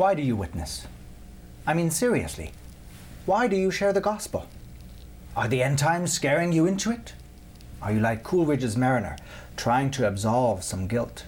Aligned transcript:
Why 0.00 0.14
do 0.14 0.22
you 0.22 0.34
witness? 0.34 0.86
I 1.66 1.74
mean, 1.74 1.90
seriously, 1.90 2.52
why 3.26 3.48
do 3.48 3.54
you 3.54 3.70
share 3.70 3.92
the 3.92 4.00
gospel? 4.00 4.46
Are 5.36 5.46
the 5.46 5.62
end 5.62 5.78
times 5.78 6.10
scaring 6.10 6.52
you 6.52 6.64
into 6.64 6.90
it? 6.90 7.12
Are 7.82 7.92
you 7.92 8.00
like 8.00 8.22
Coleridge's 8.22 8.78
mariner, 8.78 9.18
trying 9.58 9.90
to 9.90 10.08
absolve 10.08 10.64
some 10.64 10.88
guilt? 10.88 11.26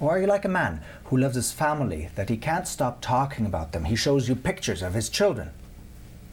Or 0.00 0.12
are 0.12 0.18
you 0.18 0.26
like 0.26 0.46
a 0.46 0.48
man 0.48 0.80
who 1.04 1.18
loves 1.18 1.34
his 1.34 1.52
family 1.52 2.08
that 2.14 2.30
he 2.30 2.38
can't 2.38 2.66
stop 2.66 3.02
talking 3.02 3.44
about 3.44 3.72
them? 3.72 3.84
He 3.84 3.94
shows 3.94 4.26
you 4.26 4.36
pictures 4.36 4.80
of 4.80 4.94
his 4.94 5.10
children. 5.10 5.50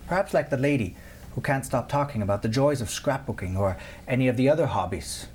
Perhaps 0.08 0.34
like 0.34 0.50
the 0.50 0.56
lady 0.56 0.96
who 1.36 1.42
can't 1.42 1.66
stop 1.66 1.90
talking 1.90 2.22
about 2.22 2.42
the 2.42 2.48
joys 2.48 2.80
of 2.80 2.88
scrapbooking 2.88 3.60
or 3.60 3.76
any 4.08 4.30
of 4.30 4.38
the 4.38 4.48
other 4.48 4.68
hobbies. 4.68 5.28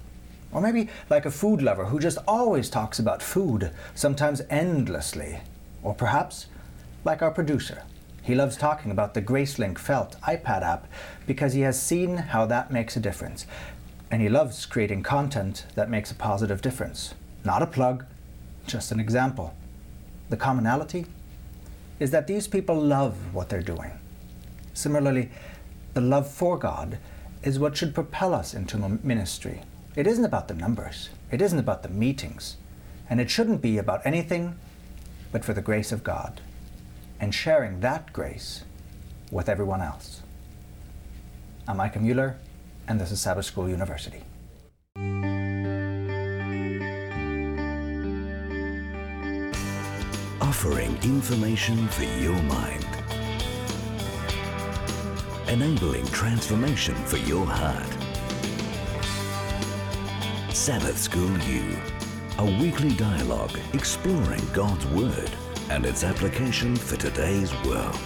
Or 0.52 0.62
maybe 0.62 0.88
like 1.11 1.27
a 1.27 1.30
food 1.30 1.61
lover 1.61 1.84
who 1.84 2.00
just 2.00 2.16
always 2.27 2.70
talks 2.70 2.98
about 2.98 3.22
food, 3.22 3.72
sometimes 3.95 4.40
endlessly. 4.48 5.40
Or 5.82 5.95
perhaps 5.95 6.46
like 7.04 7.22
our 7.22 7.30
producer. 7.30 7.82
He 8.23 8.34
loves 8.34 8.56
talking 8.56 8.92
about 8.92 9.14
the 9.14 9.23
Gracelink 9.23 9.78
Felt 9.78 10.20
iPad 10.20 10.62
app 10.62 10.86
because 11.27 11.54
he 11.54 11.62
has 11.62 11.80
seen 11.80 12.16
how 12.16 12.46
that 12.46 12.70
makes 12.70 12.96
a 12.96 13.00
difference. 13.00 13.46
And 14.10 14.23
he 14.23 14.28
loves 14.28 14.64
creating 14.66 15.02
content 15.02 15.66
that 15.74 15.90
makes 15.90 16.10
a 16.10 16.14
positive 16.14 16.62
difference. 16.62 17.14
Not 17.45 17.62
a 17.62 17.66
plug, 17.66 18.04
just 18.66 18.92
an 18.92 19.00
example. 19.00 19.54
The 20.28 20.37
commonality 20.37 21.06
is 21.98 22.10
that 22.12 22.26
these 22.26 22.46
people 22.46 22.76
love 22.76 23.34
what 23.34 23.48
they're 23.48 23.62
doing. 23.62 23.92
Similarly, 24.74 25.30
the 25.95 26.01
love 26.01 26.30
for 26.30 26.59
God 26.59 26.98
is 27.42 27.59
what 27.59 27.76
should 27.76 27.95
propel 27.95 28.34
us 28.34 28.54
into 28.54 28.78
ministry. 29.02 29.62
It 29.96 30.06
isn't 30.06 30.24
about 30.24 30.48
the 30.48 30.54
numbers, 30.54 31.10
it 31.30 31.42
isn't 31.42 31.59
about 31.59 31.82
the 31.82 31.88
meetings, 31.88 32.56
and 33.10 33.20
it 33.20 33.30
shouldn't 33.30 33.60
be 33.60 33.78
about 33.78 34.06
anything 34.06 34.56
but 35.32 35.45
for 35.45 35.54
the 35.54 35.62
grace 35.62 35.91
of 35.91 36.04
God 36.04 36.41
and 37.18 37.34
sharing 37.34 37.80
that 37.80 38.12
grace 38.12 38.65
with 39.30 39.48
everyone 39.48 39.80
else. 39.80 40.20
I'm 41.66 41.79
Micah 41.79 42.01
Mueller, 42.01 42.38
and 42.87 43.01
this 43.01 43.10
is 43.10 43.20
Sabbath 43.20 43.46
School 43.46 43.68
University. 43.68 44.23
offering 50.62 50.96
information 51.02 51.88
for 51.88 52.04
your 52.04 52.40
mind, 52.42 52.87
enabling 55.48 56.07
transformation 56.09 56.95
for 57.07 57.16
your 57.16 57.45
heart. 57.45 57.92
Sabbath 60.54 60.98
School 60.98 61.37
U, 61.38 61.76
a 62.43 62.60
weekly 62.60 62.93
dialogue 62.95 63.57
exploring 63.73 64.43
God's 64.53 64.84
Word 64.87 65.31
and 65.71 65.87
its 65.87 66.03
application 66.03 66.75
for 66.75 66.97
today's 66.97 67.53
world. 67.65 67.97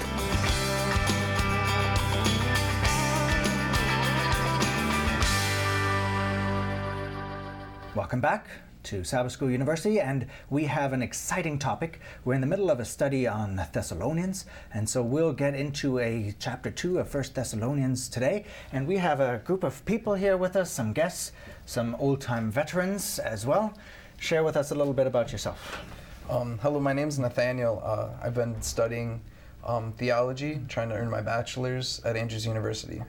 Welcome 7.95 8.21
back 8.21 8.47
to 8.83 9.03
Sabbath 9.05 9.33
School 9.33 9.51
University, 9.51 10.01
and 10.01 10.27
we 10.51 10.65
have 10.65 10.93
an 10.93 11.01
exciting 11.01 11.59
topic. 11.59 12.01
We're 12.27 12.35
in 12.35 12.43
the 12.43 12.47
middle 12.47 12.71
of 12.71 12.79
a 12.79 12.85
study 12.85 13.27
on 13.27 13.59
Thessalonians, 13.73 14.45
and 14.75 14.87
so 14.87 15.03
we'll 15.03 15.33
get 15.33 15.55
into 15.55 15.99
a 15.99 16.35
chapter 16.39 16.71
two 16.71 16.99
of 16.99 17.09
First 17.09 17.35
Thessalonians 17.35 18.07
today. 18.07 18.45
And 18.71 18.87
we 18.87 18.99
have 18.99 19.19
a 19.19 19.39
group 19.39 19.65
of 19.65 19.83
people 19.87 20.15
here 20.15 20.37
with 20.37 20.57
us, 20.57 20.71
some 20.71 20.93
guests, 20.93 21.33
some 21.65 21.97
old 21.99 22.21
time 22.21 22.51
veterans 22.51 23.19
as 23.19 23.47
well. 23.47 23.73
Share 24.19 24.43
with 24.43 24.57
us 24.57 24.71
a 24.71 24.75
little 24.75 24.93
bit 24.93 25.07
about 25.07 25.31
yourself. 25.31 25.85
Um, 26.29 26.59
hello, 26.63 26.81
my 26.81 26.93
name 26.93 27.09
is 27.09 27.19
Nathaniel. 27.19 27.81
Uh, 27.85 28.09
I've 28.21 28.35
been 28.35 28.61
studying 28.61 29.21
um, 29.65 29.93
theology, 29.93 30.61
trying 30.69 30.89
to 30.89 30.97
earn 30.97 31.11
my 31.11 31.21
bachelor's 31.21 32.01
at 32.05 32.17
Andrews 32.17 32.47
University. 32.47 33.03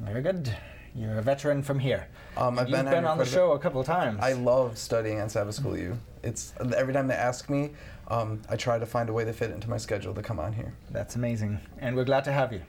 Very 0.00 0.22
good. 0.22 0.54
You're 0.94 1.18
a 1.18 1.22
veteran 1.22 1.62
from 1.62 1.78
here. 1.78 2.08
Um, 2.36 2.58
I've 2.58 2.68
You've 2.68 2.76
been, 2.76 2.90
been 2.90 3.04
on 3.04 3.18
the 3.18 3.24
show 3.24 3.52
a 3.52 3.58
couple 3.58 3.80
of 3.80 3.86
times. 3.86 4.18
I 4.20 4.32
love 4.32 4.78
studying 4.78 5.18
at 5.18 5.30
Sabbath 5.30 5.54
School 5.54 5.76
U. 5.76 5.98
It's 6.24 6.54
every 6.76 6.92
time 6.92 7.06
they 7.06 7.14
ask 7.14 7.48
me, 7.48 7.70
um, 8.08 8.40
I 8.48 8.56
try 8.56 8.78
to 8.78 8.86
find 8.86 9.08
a 9.08 9.12
way 9.12 9.24
to 9.24 9.32
fit 9.32 9.50
into 9.50 9.70
my 9.70 9.76
schedule 9.76 10.14
to 10.14 10.22
come 10.22 10.40
on 10.40 10.52
here. 10.52 10.72
That's 10.90 11.14
amazing, 11.14 11.60
and 11.78 11.94
we're 11.94 12.04
glad 12.04 12.24
to 12.24 12.32
have 12.32 12.52
you. 12.52 12.62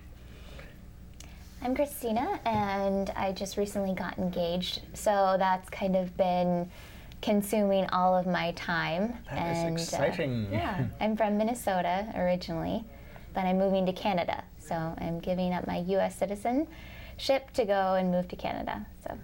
I'm 1.62 1.76
Christina, 1.76 2.40
and 2.46 3.10
I 3.12 3.32
just 3.32 3.58
recently 3.58 3.94
got 3.94 4.18
engaged, 4.18 4.82
so 4.94 5.38
that's 5.40 5.70
kind 5.70 5.96
of 5.96 6.16
been 6.16 6.70
consuming 7.22 7.86
all 7.90 8.16
of 8.16 8.26
my 8.26 8.52
time. 8.52 9.18
That 9.30 9.38
and 9.38 9.80
is 9.80 9.94
exciting. 9.94 10.48
Uh, 10.48 10.52
yeah, 10.52 10.88
I'm 11.00 11.16
from 11.18 11.38
Minnesota 11.38 12.12
originally, 12.16 12.84
but 13.34 13.46
I'm 13.46 13.58
moving 13.58 13.86
to 13.86 13.94
Canada, 13.94 14.44
so 14.60 14.76
I'm 14.76 15.20
giving 15.20 15.54
up 15.54 15.68
my 15.68 15.78
U.S. 15.78 16.18
citizenship 16.18 17.52
to 17.54 17.66
go 17.66 17.96
and 17.96 18.12
move 18.12 18.28
to 18.30 18.36
Canada. 18.36 18.86
So 19.04 19.18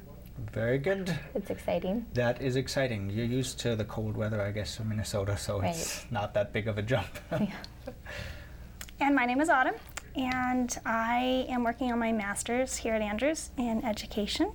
Very 0.52 0.78
good. 0.78 1.18
it's 1.34 1.50
exciting. 1.50 2.06
That 2.14 2.42
is 2.42 2.56
exciting. 2.56 3.10
You're 3.10 3.26
used 3.26 3.60
to 3.60 3.76
the 3.76 3.86
cold 3.86 4.18
weather, 4.18 4.42
I 4.42 4.52
guess, 4.52 4.80
in 4.80 4.90
Minnesota, 4.90 5.38
so 5.38 5.62
it's 5.62 6.06
not 6.12 6.34
that 6.34 6.54
big 6.54 6.68
of 6.68 6.78
a 6.78 6.82
jump. 6.82 7.08
And 8.98 9.14
my 9.14 9.26
name 9.26 9.42
is 9.42 9.50
Autumn, 9.50 9.76
and 10.16 10.76
I 10.86 11.46
am 11.50 11.66
working 11.66 11.92
on 11.92 12.00
my 12.00 12.14
master's 12.14 12.78
here 12.78 12.94
at 12.94 13.02
Andrews 13.02 13.50
in 13.58 13.84
education. 13.84 14.54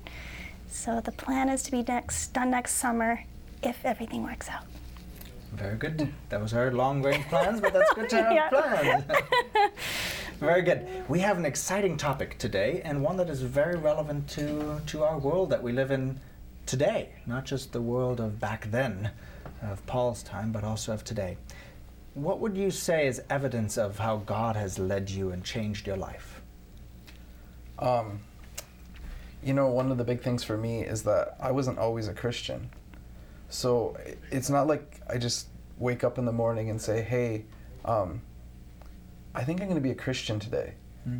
So 0.66 1.00
the 1.00 1.12
plan 1.12 1.50
is 1.50 1.62
to 1.64 1.70
be 1.70 1.82
next 1.82 2.32
done 2.32 2.50
next 2.50 2.76
summer 2.76 3.24
if 3.62 3.84
everything 3.84 4.22
works 4.22 4.48
out. 4.48 4.64
Very 5.52 5.76
good. 5.76 6.12
That 6.28 6.40
was 6.40 6.54
our 6.54 6.70
long 6.70 7.02
range 7.02 7.24
plans, 7.28 7.60
but 7.60 7.72
that's 7.72 7.92
good 7.94 8.08
to 8.10 8.16
have 8.22 8.32
Yeah. 8.32 8.48
plans. 8.48 9.04
very 10.38 10.62
good. 10.62 10.86
We 11.08 11.18
have 11.20 11.36
an 11.38 11.44
exciting 11.44 11.96
topic 11.96 12.38
today, 12.38 12.82
and 12.84 13.02
one 13.02 13.16
that 13.16 13.28
is 13.28 13.42
very 13.42 13.76
relevant 13.76 14.28
to, 14.30 14.80
to 14.86 15.02
our 15.02 15.18
world 15.18 15.50
that 15.50 15.62
we 15.62 15.72
live 15.72 15.90
in 15.90 16.20
today, 16.66 17.10
not 17.26 17.44
just 17.44 17.72
the 17.72 17.80
world 17.82 18.20
of 18.20 18.38
back 18.38 18.70
then, 18.70 19.10
of 19.62 19.84
Paul's 19.86 20.22
time, 20.22 20.52
but 20.52 20.62
also 20.64 20.92
of 20.92 21.02
today. 21.04 21.36
What 22.14 22.38
would 22.40 22.56
you 22.56 22.70
say 22.70 23.06
is 23.06 23.20
evidence 23.28 23.76
of 23.76 23.98
how 23.98 24.18
God 24.18 24.56
has 24.56 24.78
led 24.78 25.10
you 25.10 25.30
and 25.32 25.44
changed 25.44 25.86
your 25.86 25.96
life? 25.96 26.40
Um, 27.78 28.20
you 29.42 29.52
know, 29.54 29.68
one 29.68 29.90
of 29.90 29.98
the 29.98 30.04
big 30.04 30.20
things 30.22 30.44
for 30.44 30.56
me 30.56 30.82
is 30.82 31.02
that 31.04 31.36
I 31.40 31.50
wasn't 31.50 31.78
always 31.78 32.08
a 32.08 32.14
Christian. 32.14 32.70
So 33.50 33.96
it's 34.30 34.48
not 34.48 34.66
like 34.66 35.00
I 35.08 35.18
just 35.18 35.48
wake 35.78 36.04
up 36.04 36.18
in 36.18 36.24
the 36.24 36.32
morning 36.32 36.70
and 36.70 36.80
say, 36.80 37.02
hey, 37.02 37.44
um, 37.84 38.22
I 39.34 39.44
think 39.44 39.60
I'm 39.60 39.66
going 39.66 39.76
to 39.76 39.82
be 39.82 39.90
a 39.90 39.94
Christian 39.96 40.38
today. 40.38 40.74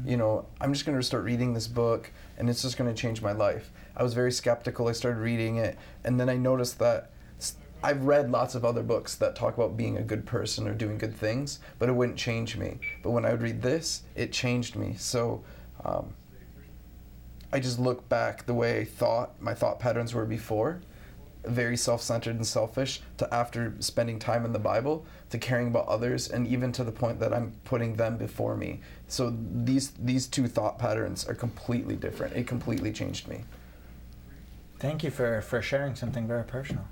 You 0.04 0.16
know, 0.16 0.46
I'm 0.60 0.72
just 0.72 0.84
going 0.84 0.96
to 0.96 1.02
start 1.02 1.24
reading 1.24 1.54
this 1.54 1.66
book 1.66 2.10
and 2.36 2.50
it's 2.50 2.62
just 2.62 2.76
going 2.76 2.92
to 2.92 3.00
change 3.00 3.22
my 3.22 3.32
life. 3.32 3.72
I 3.96 4.02
was 4.02 4.14
very 4.14 4.30
skeptical. 4.30 4.88
I 4.88 4.92
started 4.92 5.18
reading 5.18 5.56
it 5.56 5.78
and 6.04 6.20
then 6.20 6.28
I 6.28 6.36
noticed 6.36 6.78
that 6.78 7.10
I've 7.82 8.04
read 8.04 8.30
lots 8.30 8.54
of 8.54 8.64
other 8.64 8.82
books 8.82 9.14
that 9.16 9.34
talk 9.34 9.56
about 9.56 9.76
being 9.76 9.96
a 9.96 10.02
good 10.02 10.26
person 10.26 10.68
or 10.68 10.74
doing 10.74 10.98
good 10.98 11.16
things, 11.16 11.60
but 11.78 11.88
it 11.88 11.92
wouldn't 11.92 12.18
change 12.18 12.56
me. 12.56 12.78
But 13.02 13.10
when 13.10 13.24
I 13.24 13.30
would 13.30 13.40
read 13.40 13.62
this, 13.62 14.02
it 14.14 14.32
changed 14.32 14.76
me. 14.76 14.96
So 14.98 15.42
um, 15.82 16.12
I 17.52 17.58
just 17.58 17.78
look 17.78 18.06
back 18.08 18.44
the 18.44 18.54
way 18.54 18.80
I 18.80 18.84
thought 18.84 19.40
my 19.40 19.54
thought 19.54 19.80
patterns 19.80 20.12
were 20.12 20.26
before, 20.26 20.82
very 21.44 21.76
self-centered 21.76 22.36
and 22.36 22.46
selfish, 22.46 23.00
to 23.18 23.34
after 23.34 23.74
spending 23.80 24.18
time 24.18 24.44
in 24.44 24.52
the 24.52 24.58
Bible, 24.58 25.04
to 25.30 25.38
caring 25.38 25.68
about 25.68 25.86
others, 25.86 26.28
and 26.30 26.46
even 26.46 26.72
to 26.72 26.84
the 26.84 26.92
point 26.92 27.18
that 27.20 27.32
I'm 27.32 27.52
putting 27.64 27.96
them 27.96 28.16
before 28.16 28.56
me. 28.56 28.80
So 29.08 29.36
these 29.52 29.90
these 29.92 30.26
two 30.26 30.48
thought 30.48 30.78
patterns 30.78 31.26
are 31.28 31.34
completely 31.34 31.96
different. 31.96 32.36
It 32.36 32.46
completely 32.46 32.92
changed 32.92 33.28
me. 33.28 33.44
Thank 34.78 35.04
you 35.04 35.10
for, 35.10 35.42
for 35.42 35.60
sharing 35.60 35.94
something 35.94 36.26
very 36.26 36.44
personal. 36.44 36.84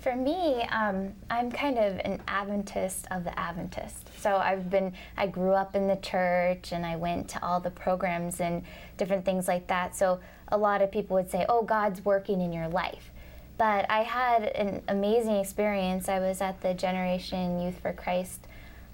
For 0.00 0.16
me, 0.16 0.64
um, 0.64 1.14
I'm 1.30 1.50
kind 1.50 1.78
of 1.78 1.98
an 2.04 2.20
Adventist 2.28 3.06
of 3.10 3.24
the 3.24 3.38
Adventist. 3.38 4.10
So 4.18 4.36
I've 4.36 4.68
been, 4.68 4.92
I 5.16 5.26
grew 5.26 5.52
up 5.52 5.74
in 5.74 5.86
the 5.86 5.96
church 5.96 6.72
and 6.72 6.84
I 6.84 6.96
went 6.96 7.28
to 7.28 7.42
all 7.42 7.58
the 7.58 7.70
programs 7.70 8.40
and 8.40 8.64
different 8.98 9.24
things 9.24 9.48
like 9.48 9.66
that. 9.68 9.96
So 9.96 10.20
a 10.48 10.58
lot 10.58 10.82
of 10.82 10.90
people 10.92 11.16
would 11.16 11.30
say, 11.30 11.46
oh, 11.48 11.62
God's 11.62 12.04
working 12.04 12.42
in 12.42 12.52
your 12.52 12.68
life. 12.68 13.12
But 13.56 13.88
I 13.88 14.02
had 14.02 14.44
an 14.44 14.82
amazing 14.88 15.36
experience. 15.36 16.08
I 16.08 16.18
was 16.18 16.40
at 16.40 16.60
the 16.60 16.74
Generation 16.74 17.60
Youth 17.60 17.78
for 17.80 17.92
Christ 17.92 18.46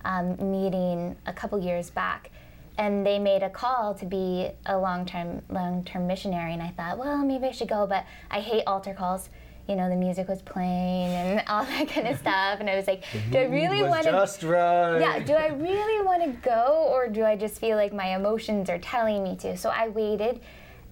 um, 0.05 0.37
meeting 0.51 1.17
a 1.27 1.33
couple 1.33 1.59
years 1.61 1.91
back. 1.91 2.31
And 2.79 3.05
they 3.05 3.19
made 3.19 3.43
a 3.43 3.51
call 3.51 3.95
to 3.95 4.07
be 4.07 4.49
a 4.65 4.79
long-term 4.79 5.43
long-term 5.51 6.07
missionary, 6.07 6.55
and 6.55 6.63
I 6.63 6.69
thought, 6.69 6.97
well, 6.97 7.19
maybe 7.19 7.47
I 7.47 7.51
should 7.51 7.69
go. 7.69 7.87
But 7.87 8.07
I 8.31 8.41
hate 8.41 8.63
altar 8.67 8.95
calls 8.95 9.29
you 9.71 9.77
know, 9.77 9.89
the 9.89 9.95
music 9.95 10.27
was 10.27 10.43
playing 10.43 11.13
and 11.13 11.45
all 11.49 11.65
that 11.65 11.89
kind 11.89 12.09
of 12.09 12.19
stuff. 12.19 12.59
And 12.59 12.69
I 12.69 12.75
was 12.75 12.89
like, 12.89 13.05
do 13.31 13.39
I 13.39 13.45
really 13.45 13.85
want 13.85 14.03
to? 14.03 14.11
just 14.11 14.43
right. 14.43 14.99
Yeah, 14.99 15.21
do 15.21 15.33
I 15.35 15.47
really 15.53 16.05
want 16.05 16.25
to 16.25 16.31
go 16.41 16.89
or 16.91 17.09
do 17.09 17.25
I 17.25 17.37
just 17.37 17.61
feel 17.61 17.77
like 17.77 17.93
my 17.93 18.17
emotions 18.17 18.69
are 18.69 18.79
telling 18.79 19.23
me 19.23 19.37
to? 19.37 19.57
So 19.57 19.71
I 19.71 19.89
waited 19.89 20.41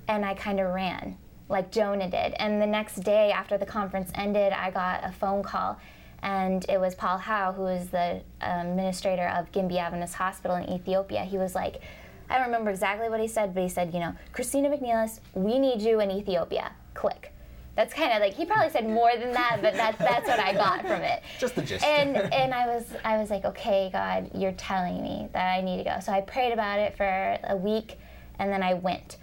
and 0.07 0.25
I 0.25 0.35
kind 0.35 0.61
of 0.61 0.73
ran 0.73 1.17
like 1.49 1.71
Jonah 1.71 2.11
did. 2.11 2.35
And 2.39 2.61
the 2.61 2.67
next 2.67 2.97
day 2.97 3.33
after 3.33 3.59
the 3.59 3.67
conference 3.67 4.11
ended, 4.15 4.53
I 4.53 4.71
got 4.71 5.05
a 5.05 5.13
phone 5.13 5.43
call 5.43 5.79
and 6.23 6.65
it 6.69 6.81
was 6.81 6.95
Paul 6.95 7.19
Howe, 7.19 7.53
who 7.53 7.67
is 7.67 7.89
the 7.91 8.21
um, 8.41 8.69
administrator 8.69 9.29
of 9.29 9.51
Gimbi 9.53 9.77
Adventist 9.77 10.15
Hospital 10.15 10.57
in 10.57 10.69
Ethiopia. 10.69 11.25
He 11.25 11.39
was 11.39 11.55
like, 11.55 11.81
I 12.29 12.37
don't 12.37 12.47
remember 12.47 12.71
exactly 12.71 13.09
what 13.09 13.21
he 13.21 13.29
said, 13.29 13.55
but 13.55 13.63
he 13.63 13.69
said, 13.69 13.95
you 13.95 14.01
know, 14.01 14.15
Christina 14.33 14.69
McNeilis, 14.69 15.21
we 15.35 15.59
need 15.59 15.81
you 15.81 16.01
in 16.01 16.11
Ethiopia. 16.11 16.73
Click. 16.95 17.33
That's 17.77 17.95
kind 17.95 18.13
of 18.13 18.19
like 18.19 18.35
he 18.35 18.45
probably 18.45 18.71
said 18.71 18.89
more 18.89 19.13
than 19.17 19.31
that, 19.33 19.61
but 19.63 19.73
that's 19.75 19.99
that's 19.99 20.27
what 20.27 20.41
I 20.41 20.53
got 20.53 20.81
from 20.81 21.01
it. 21.01 21.23
Just 21.39 21.55
the 21.55 21.63
gist. 21.63 21.85
And 21.85 22.17
and 22.35 22.53
I 22.53 22.67
was 22.67 22.85
I 23.05 23.19
was 23.19 23.31
like, 23.31 23.45
okay, 23.45 23.89
God, 23.93 24.33
you're 24.35 24.53
telling 24.53 25.01
me 25.01 25.29
that 25.33 25.57
I 25.57 25.61
need 25.61 25.77
to 25.77 25.85
go. 25.85 26.01
So 26.01 26.11
I 26.11 26.21
prayed 26.21 26.53
about 26.53 26.81
it 26.81 26.97
for 26.97 27.39
a 27.45 27.57
week, 27.57 28.01
and 28.41 28.51
then 28.51 28.65
I 28.65 28.75
went. 28.75 29.19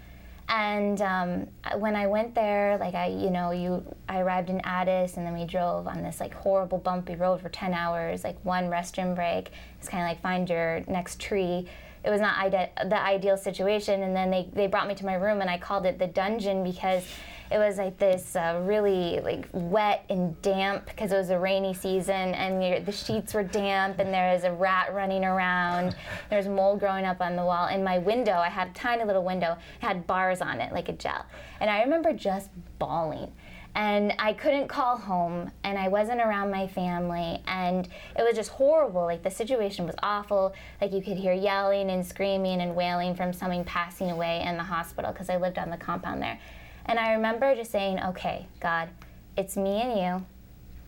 And 0.48 1.02
um, 1.02 1.48
when 1.80 1.96
I 1.96 2.06
went 2.06 2.34
there, 2.34 2.76
like 2.78 2.94
I, 2.94 3.08
you 3.08 3.30
know, 3.30 3.50
you, 3.50 3.82
I 4.08 4.20
arrived 4.20 4.48
in 4.48 4.60
Addis, 4.60 5.16
and 5.16 5.26
then 5.26 5.34
we 5.34 5.44
drove 5.44 5.88
on 5.88 6.02
this 6.02 6.20
like 6.20 6.32
horrible 6.34 6.78
bumpy 6.78 7.16
road 7.16 7.40
for 7.40 7.48
10 7.48 7.74
hours, 7.74 8.22
like 8.22 8.38
one 8.44 8.64
restroom 8.64 9.14
break. 9.14 9.50
It's 9.78 9.88
kind 9.88 10.02
of 10.04 10.08
like 10.08 10.22
find 10.22 10.48
your 10.48 10.82
next 10.86 11.20
tree. 11.20 11.68
It 12.04 12.10
was 12.10 12.20
not 12.20 12.38
ide- 12.38 12.70
the 12.88 13.02
ideal 13.02 13.36
situation. 13.36 14.04
And 14.04 14.14
then 14.14 14.30
they, 14.30 14.48
they 14.52 14.68
brought 14.68 14.86
me 14.86 14.94
to 14.94 15.04
my 15.04 15.14
room, 15.14 15.40
and 15.40 15.50
I 15.50 15.58
called 15.58 15.84
it 15.84 15.98
the 15.98 16.06
dungeon 16.06 16.62
because 16.62 17.04
it 17.50 17.58
was 17.58 17.78
like 17.78 17.98
this 17.98 18.34
uh, 18.34 18.60
really 18.64 19.20
like 19.20 19.48
wet 19.52 20.04
and 20.10 20.40
damp 20.42 20.86
because 20.86 21.12
it 21.12 21.16
was 21.16 21.30
a 21.30 21.38
rainy 21.38 21.74
season 21.74 22.34
and 22.34 22.84
the 22.84 22.92
sheets 22.92 23.34
were 23.34 23.44
damp 23.44 23.98
and 23.98 24.12
there 24.12 24.32
was 24.32 24.44
a 24.44 24.52
rat 24.52 24.92
running 24.92 25.24
around. 25.24 25.94
There 26.28 26.38
was 26.38 26.48
mold 26.48 26.80
growing 26.80 27.04
up 27.04 27.20
on 27.20 27.36
the 27.36 27.44
wall. 27.44 27.66
And 27.66 27.84
my 27.84 27.98
window 27.98 28.34
i 28.34 28.48
had 28.48 28.68
a 28.68 28.72
tiny 28.72 29.04
little 29.04 29.24
window 29.24 29.56
had 29.80 30.06
bars 30.06 30.40
on 30.40 30.60
it 30.60 30.72
like 30.72 30.88
a 30.88 30.92
gel. 30.92 31.24
And 31.60 31.70
i 31.70 31.82
remember 31.82 32.12
just 32.12 32.50
bawling. 32.78 33.32
And 33.76 34.14
I 34.18 34.32
couldn't 34.32 34.68
call 34.68 34.96
home 34.96 35.50
and 35.62 35.78
I 35.78 35.88
wasn't 35.88 36.22
around 36.22 36.50
my 36.50 36.66
family 36.66 37.42
and 37.46 37.86
it 38.18 38.22
was 38.22 38.34
just 38.34 38.48
horrible. 38.48 39.02
Like 39.02 39.22
the 39.22 39.30
situation 39.30 39.84
was 39.84 39.94
awful. 40.02 40.54
Like 40.80 40.94
you 40.94 41.02
could 41.02 41.18
hear 41.18 41.34
yelling 41.34 41.90
and 41.90 42.04
screaming 42.04 42.62
and 42.62 42.74
wailing 42.74 43.14
from 43.14 43.34
someone 43.34 43.64
passing 43.64 44.10
away 44.10 44.42
in 44.46 44.56
the 44.56 44.62
hospital 44.62 45.12
because 45.12 45.28
I 45.28 45.36
lived 45.36 45.58
on 45.58 45.68
the 45.68 45.76
compound 45.76 46.22
there 46.22 46.40
and 46.86 46.98
I 46.98 47.12
remember 47.12 47.54
just 47.54 47.70
saying 47.70 48.00
okay 48.00 48.46
God 48.60 48.88
it's 49.36 49.56
me 49.56 49.82
and 49.82 49.98
you 49.98 50.26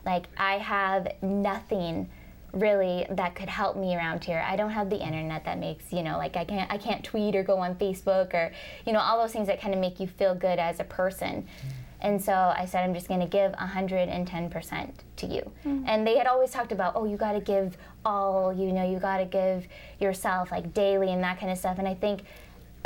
like 0.04 0.26
I 0.36 0.58
have 0.58 1.08
nothing 1.22 2.08
really 2.52 3.06
that 3.10 3.34
could 3.34 3.48
help 3.48 3.76
me 3.76 3.94
around 3.94 4.24
here. 4.24 4.42
I 4.46 4.56
don't 4.56 4.70
have 4.70 4.90
the 4.90 4.96
internet 4.96 5.44
that 5.44 5.58
makes, 5.58 5.92
you 5.92 6.02
know, 6.02 6.16
like 6.16 6.36
I 6.36 6.44
can't 6.44 6.70
I 6.70 6.78
can't 6.78 7.04
tweet 7.04 7.36
or 7.36 7.42
go 7.42 7.58
on 7.58 7.74
Facebook 7.74 8.32
or, 8.34 8.52
you 8.86 8.92
know, 8.92 9.00
all 9.00 9.20
those 9.20 9.32
things 9.32 9.46
that 9.48 9.60
kind 9.60 9.74
of 9.74 9.80
make 9.80 10.00
you 10.00 10.06
feel 10.06 10.34
good 10.34 10.58
as 10.58 10.80
a 10.80 10.84
person. 10.84 11.42
Mm. 11.42 11.72
And 12.00 12.22
so 12.22 12.32
I 12.32 12.64
said, 12.64 12.84
I'm 12.84 12.94
just 12.94 13.08
going 13.08 13.18
to 13.18 13.26
give 13.26 13.50
110% 13.52 14.90
to 15.16 15.26
you. 15.26 15.50
Mm. 15.66 15.82
And 15.84 16.06
they 16.06 16.16
had 16.16 16.28
always 16.28 16.52
talked 16.52 16.70
about, 16.70 16.92
oh, 16.94 17.04
you 17.06 17.16
got 17.16 17.32
to 17.32 17.40
give 17.40 17.76
all, 18.04 18.52
you 18.52 18.70
know, 18.70 18.88
you 18.88 19.00
got 19.00 19.18
to 19.18 19.24
give 19.24 19.66
yourself 19.98 20.52
like 20.52 20.72
daily 20.72 21.12
and 21.12 21.20
that 21.24 21.40
kind 21.40 21.50
of 21.50 21.58
stuff. 21.58 21.76
And 21.78 21.88
I 21.88 21.94
think 21.94 22.22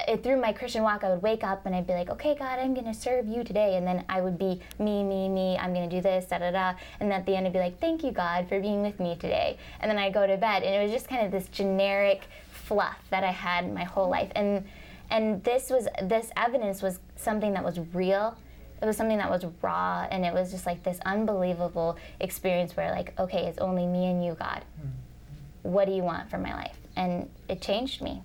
it, 0.08 0.22
through 0.22 0.40
my 0.40 0.52
Christian 0.52 0.82
walk, 0.82 1.04
I 1.04 1.10
would 1.10 1.22
wake 1.22 1.44
up 1.44 1.66
and 1.66 1.74
I'd 1.74 1.86
be 1.86 1.92
like, 1.92 2.10
okay, 2.10 2.34
God, 2.34 2.58
I'm 2.58 2.74
going 2.74 2.86
to 2.86 2.94
serve 2.94 3.26
you 3.26 3.44
today. 3.44 3.76
And 3.76 3.86
then 3.86 4.04
I 4.08 4.20
would 4.20 4.38
be 4.38 4.60
me, 4.78 5.02
me, 5.02 5.28
me, 5.28 5.56
I'm 5.58 5.72
going 5.72 5.88
to 5.88 5.96
do 5.96 6.00
this, 6.00 6.26
da 6.26 6.38
da 6.38 6.50
da. 6.50 6.74
And 7.00 7.12
at 7.12 7.26
the 7.26 7.34
end, 7.36 7.46
I'd 7.46 7.52
be 7.52 7.58
like, 7.58 7.80
thank 7.80 8.04
you, 8.04 8.10
God, 8.12 8.48
for 8.48 8.60
being 8.60 8.82
with 8.82 9.00
me 9.00 9.16
today. 9.16 9.58
And 9.80 9.90
then 9.90 9.98
I'd 9.98 10.14
go 10.14 10.26
to 10.26 10.36
bed. 10.36 10.62
And 10.62 10.74
it 10.74 10.82
was 10.82 10.92
just 10.92 11.08
kind 11.08 11.24
of 11.24 11.32
this 11.32 11.48
generic 11.48 12.22
fluff 12.50 12.98
that 13.10 13.24
I 13.24 13.32
had 13.32 13.72
my 13.72 13.84
whole 13.84 14.08
life. 14.08 14.30
And 14.34 14.64
and 15.10 15.44
this 15.44 15.68
was 15.68 15.86
this 16.02 16.30
evidence 16.36 16.80
was 16.80 16.98
something 17.16 17.52
that 17.52 17.62
was 17.62 17.78
real 17.92 18.36
it 18.80 18.86
was 18.86 18.96
something 18.96 19.18
that 19.18 19.30
was 19.30 19.44
raw 19.62 20.06
and 20.10 20.24
it 20.24 20.34
was 20.34 20.50
just 20.50 20.66
like 20.66 20.82
this 20.82 20.98
unbelievable 21.04 21.96
experience 22.18 22.76
where 22.76 22.90
like 22.90 23.18
okay 23.20 23.46
it's 23.46 23.58
only 23.58 23.86
me 23.86 24.06
and 24.06 24.24
you 24.24 24.34
god 24.34 24.64
mm-hmm. 24.78 25.70
what 25.70 25.86
do 25.86 25.92
you 25.92 26.02
want 26.02 26.28
for 26.28 26.38
my 26.38 26.54
life 26.54 26.78
and 26.96 27.28
it 27.48 27.60
changed 27.60 28.02
me 28.02 28.22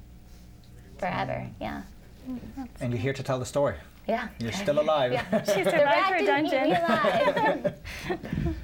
forever 0.97 1.47
yeah 1.59 1.81
mm-hmm. 2.29 2.63
and 2.81 2.91
you're 2.91 3.01
here 3.01 3.13
to 3.13 3.23
tell 3.23 3.39
the 3.39 3.45
story. 3.45 3.75
yeah 4.07 4.27
You're 4.39 4.51
still 4.51 4.79
alive. 4.79 5.11
yeah. 5.11 5.43
She 5.43 5.63
The 5.63 5.71
survived 5.71 5.73
rat 5.73 6.11
her 6.13 6.19
didn't 6.19 6.49
dungeon. 6.49 6.75
alive. 6.75 7.73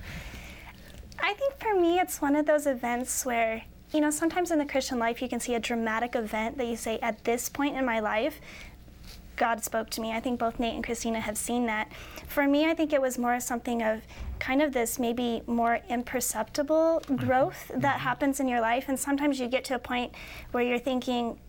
I 1.20 1.34
think 1.34 1.58
for 1.58 1.80
me, 1.80 2.00
it's 2.00 2.22
one 2.22 2.36
of 2.36 2.46
those 2.46 2.68
events 2.68 3.26
where, 3.26 3.64
you 3.94 4.02
know, 4.02 4.12
sometimes 4.12 4.52
in 4.52 4.60
the 4.60 4.66
Christian 4.66 5.00
life, 5.00 5.22
you 5.22 5.30
can 5.30 5.40
see 5.40 5.56
a 5.56 5.60
dramatic 5.60 6.16
event 6.16 6.58
that 6.58 6.68
you 6.68 6.76
say, 6.76 7.00
at 7.00 7.24
this 7.24 7.48
point 7.48 7.78
in 7.78 7.86
my 7.86 8.02
life, 8.02 8.42
God 9.36 9.64
spoke 9.64 9.90
to 9.92 10.02
me. 10.02 10.12
I 10.12 10.20
think 10.20 10.40
both 10.40 10.60
Nate 10.60 10.76
and 10.76 10.84
Christina 10.84 11.22
have 11.22 11.38
seen 11.38 11.66
that. 11.68 11.92
For 12.28 12.46
me, 12.46 12.66
I 12.70 12.74
think 12.74 12.92
it 12.92 13.02
was 13.02 13.18
more 13.18 13.40
something 13.40 13.82
of 13.82 14.02
kind 14.40 14.62
of 14.62 14.74
this 14.74 15.00
maybe 15.00 15.42
more 15.48 15.80
imperceptible 15.90 17.02
mm-hmm. 17.04 17.16
growth 17.16 17.72
that 17.74 17.96
mm-hmm. 17.96 18.04
happens 18.04 18.40
in 18.42 18.48
your 18.48 18.62
life. 18.62 18.86
And 18.90 19.00
sometimes 19.00 19.40
you 19.40 19.48
get 19.48 19.64
to 19.66 19.76
a 19.76 19.80
point 19.80 20.14
where 20.52 20.64
you're 20.64 20.78
thinking, 20.78 21.40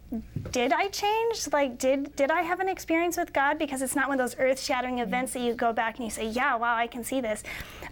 did 0.50 0.72
I 0.72 0.88
change? 0.88 1.48
Like, 1.52 1.78
did 1.78 2.14
did 2.16 2.30
I 2.30 2.42
have 2.42 2.60
an 2.60 2.68
experience 2.68 3.16
with 3.16 3.32
God? 3.32 3.58
Because 3.58 3.82
it's 3.82 3.96
not 3.96 4.08
one 4.08 4.20
of 4.20 4.24
those 4.24 4.38
earth-shattering 4.38 4.96
mm-hmm. 4.96 5.02
events 5.02 5.32
that 5.32 5.40
you 5.40 5.54
go 5.54 5.72
back 5.72 5.96
and 5.96 6.04
you 6.04 6.10
say, 6.10 6.26
"Yeah, 6.26 6.56
wow, 6.56 6.76
I 6.76 6.86
can 6.86 7.04
see 7.04 7.20
this." 7.20 7.42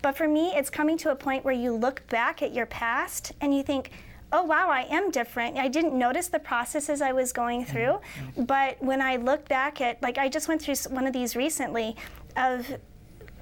But 0.02 0.16
for 0.16 0.28
me, 0.28 0.52
it's 0.54 0.70
coming 0.70 0.98
to 0.98 1.10
a 1.10 1.16
point 1.16 1.44
where 1.44 1.54
you 1.54 1.74
look 1.74 2.06
back 2.08 2.42
at 2.42 2.52
your 2.52 2.66
past 2.66 3.32
and 3.40 3.54
you 3.54 3.62
think, 3.62 3.90
"Oh, 4.32 4.42
wow, 4.42 4.68
I 4.68 4.82
am 4.90 5.10
different." 5.10 5.56
I 5.56 5.68
didn't 5.68 5.98
notice 5.98 6.28
the 6.28 6.38
processes 6.38 7.00
I 7.02 7.12
was 7.12 7.32
going 7.32 7.64
through, 7.64 8.00
mm-hmm. 8.00 8.44
but 8.44 8.82
when 8.82 9.00
I 9.00 9.16
look 9.16 9.48
back 9.48 9.80
at, 9.80 10.02
like, 10.02 10.18
I 10.18 10.28
just 10.28 10.48
went 10.48 10.62
through 10.62 10.76
one 10.90 11.06
of 11.06 11.12
these 11.12 11.36
recently, 11.36 11.96
of 12.36 12.66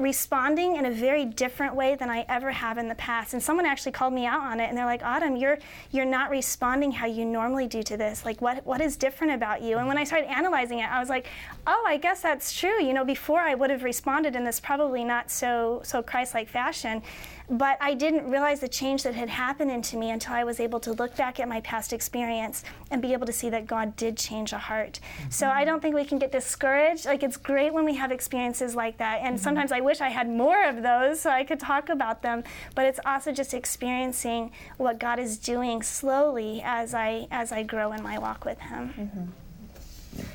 responding 0.00 0.76
in 0.76 0.87
a 0.87 0.91
very 0.91 1.25
different 1.25 1.75
way 1.75 1.94
than 1.94 2.08
I 2.11 2.25
ever 2.29 2.50
have 2.50 2.79
in 2.79 2.88
the 2.88 2.94
past. 2.94 3.35
And 3.35 3.43
someone 3.43 3.67
actually 3.67 3.93
called 3.93 4.12
me 4.12 4.26
out 4.26 4.41
on 4.41 4.61
it 4.61 4.69
and 4.69 4.76
they're 4.76 4.87
like, 4.87 5.02
Autumn, 5.02 5.37
you're 5.37 5.58
you're 5.91 6.05
not 6.05 6.31
responding 6.31 6.93
how 6.93 7.06
you 7.06 7.25
normally 7.25 7.67
do 7.67 7.82
to 7.82 7.97
this. 7.97 8.25
Like 8.25 8.41
what 8.41 8.64
what 8.67 8.81
is 8.81 8.97
different 8.97 9.35
about 9.35 9.62
you? 9.62 9.79
And 9.79 9.87
when 9.87 9.99
I 9.99 10.05
started 10.05 10.31
analyzing 10.31 10.79
it, 10.79 10.91
I 10.91 10.99
was 10.99 11.08
like, 11.08 11.26
oh, 11.67 11.85
I 11.87 11.97
guess 11.97 12.23
that's 12.23 12.58
true. 12.58 12.82
You 12.82 12.94
know, 12.94 13.05
before 13.05 13.41
I 13.41 13.55
would 13.55 13.70
have 13.70 13.85
responded 13.85 14.35
in 14.35 14.44
this 14.44 14.58
probably 14.61 15.05
not 15.05 15.31
so 15.31 15.81
so 15.85 16.02
Christ-like 16.02 16.49
fashion. 16.49 17.02
But 17.50 17.79
I 17.81 17.94
didn't 17.94 18.31
realize 18.31 18.61
the 18.61 18.69
change 18.69 19.02
that 19.02 19.14
had 19.17 19.29
happened 19.29 19.73
into 19.73 19.97
me 19.97 20.11
until 20.11 20.35
I 20.35 20.44
was 20.44 20.61
able 20.61 20.79
to 20.81 20.93
look 20.93 21.17
back 21.17 21.41
at 21.41 21.49
my 21.49 21.61
past 21.62 21.93
experience 21.93 22.62
and 22.93 23.02
be 23.02 23.12
able 23.12 23.26
to 23.26 23.32
see 23.32 23.50
that 23.50 23.67
God 23.67 23.97
did 23.97 24.17
change 24.17 24.52
a 24.52 24.58
heart. 24.58 25.00
So 25.31 25.47
mm-hmm. 25.47 25.58
I 25.58 25.64
don't 25.64 25.82
think 25.82 25.97
we 25.97 26.05
can 26.05 26.20
get 26.20 26.31
discouraged. 26.31 27.06
Like 27.06 27.25
it's 27.25 27.37
great 27.37 27.75
when 27.75 27.85
we 27.85 27.94
have 27.94 28.12
experiences 28.12 28.76
like 28.76 28.99
that. 28.99 29.20
And 29.23 29.35
mm-hmm. 29.35 29.43
sometimes 29.43 29.73
I 29.73 29.81
wish 29.81 30.00
I 30.00 30.11
had 30.11 30.29
more 30.29 30.64
of 30.64 30.82
those 30.85 31.20
so 31.20 31.31
I 31.31 31.43
could 31.43 31.58
talk 31.58 31.88
about 31.88 32.23
them. 32.23 32.44
But 32.76 32.87
it's 32.87 33.00
also 33.05 33.32
just 33.32 33.52
experiencing 33.52 34.52
what 34.76 35.00
God 35.00 35.19
is 35.19 35.37
doing 35.37 35.82
slowly 35.82 36.62
as 36.64 36.95
I 36.95 37.26
as 37.33 37.50
I 37.50 37.64
grow 37.64 37.92
in 37.92 38.02
my 38.02 38.16
walk 38.16 38.45
with 38.45 38.61
Him. 38.61 38.95
Mm-hmm. 38.97 39.39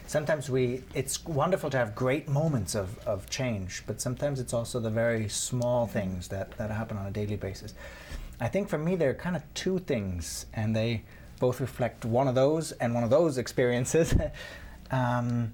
Sometimes 0.08 0.50
we, 0.50 0.84
it's 0.94 1.24
wonderful 1.26 1.70
to 1.70 1.78
have 1.78 1.96
great 1.96 2.28
moments 2.28 2.76
of, 2.76 2.98
of 3.00 3.30
change, 3.30 3.84
but 3.86 4.00
sometimes 4.00 4.40
it's 4.40 4.54
also 4.54 4.80
the 4.80 4.90
very 4.90 5.28
small 5.28 5.88
things 5.88 6.28
that, 6.30 6.52
that 6.58 6.72
happen 6.72 6.98
on 6.98 7.06
a 7.08 7.12
daily 7.12 7.36
basis. 7.36 7.74
I 8.40 8.48
think 8.48 8.70
for 8.70 8.78
me, 8.78 8.96
there 8.96 9.10
are 9.10 9.16
kind 9.16 9.36
of 9.36 9.44
two 9.54 9.80
things, 9.80 10.46
and 10.54 10.76
they 10.76 11.04
both 11.40 11.60
reflect 11.60 12.06
one 12.06 12.28
of 12.28 12.36
those 12.36 12.72
and 12.74 12.94
one 12.94 13.04
of 13.04 13.10
those 13.10 13.38
experiences. 13.38 14.14
um, 14.92 15.54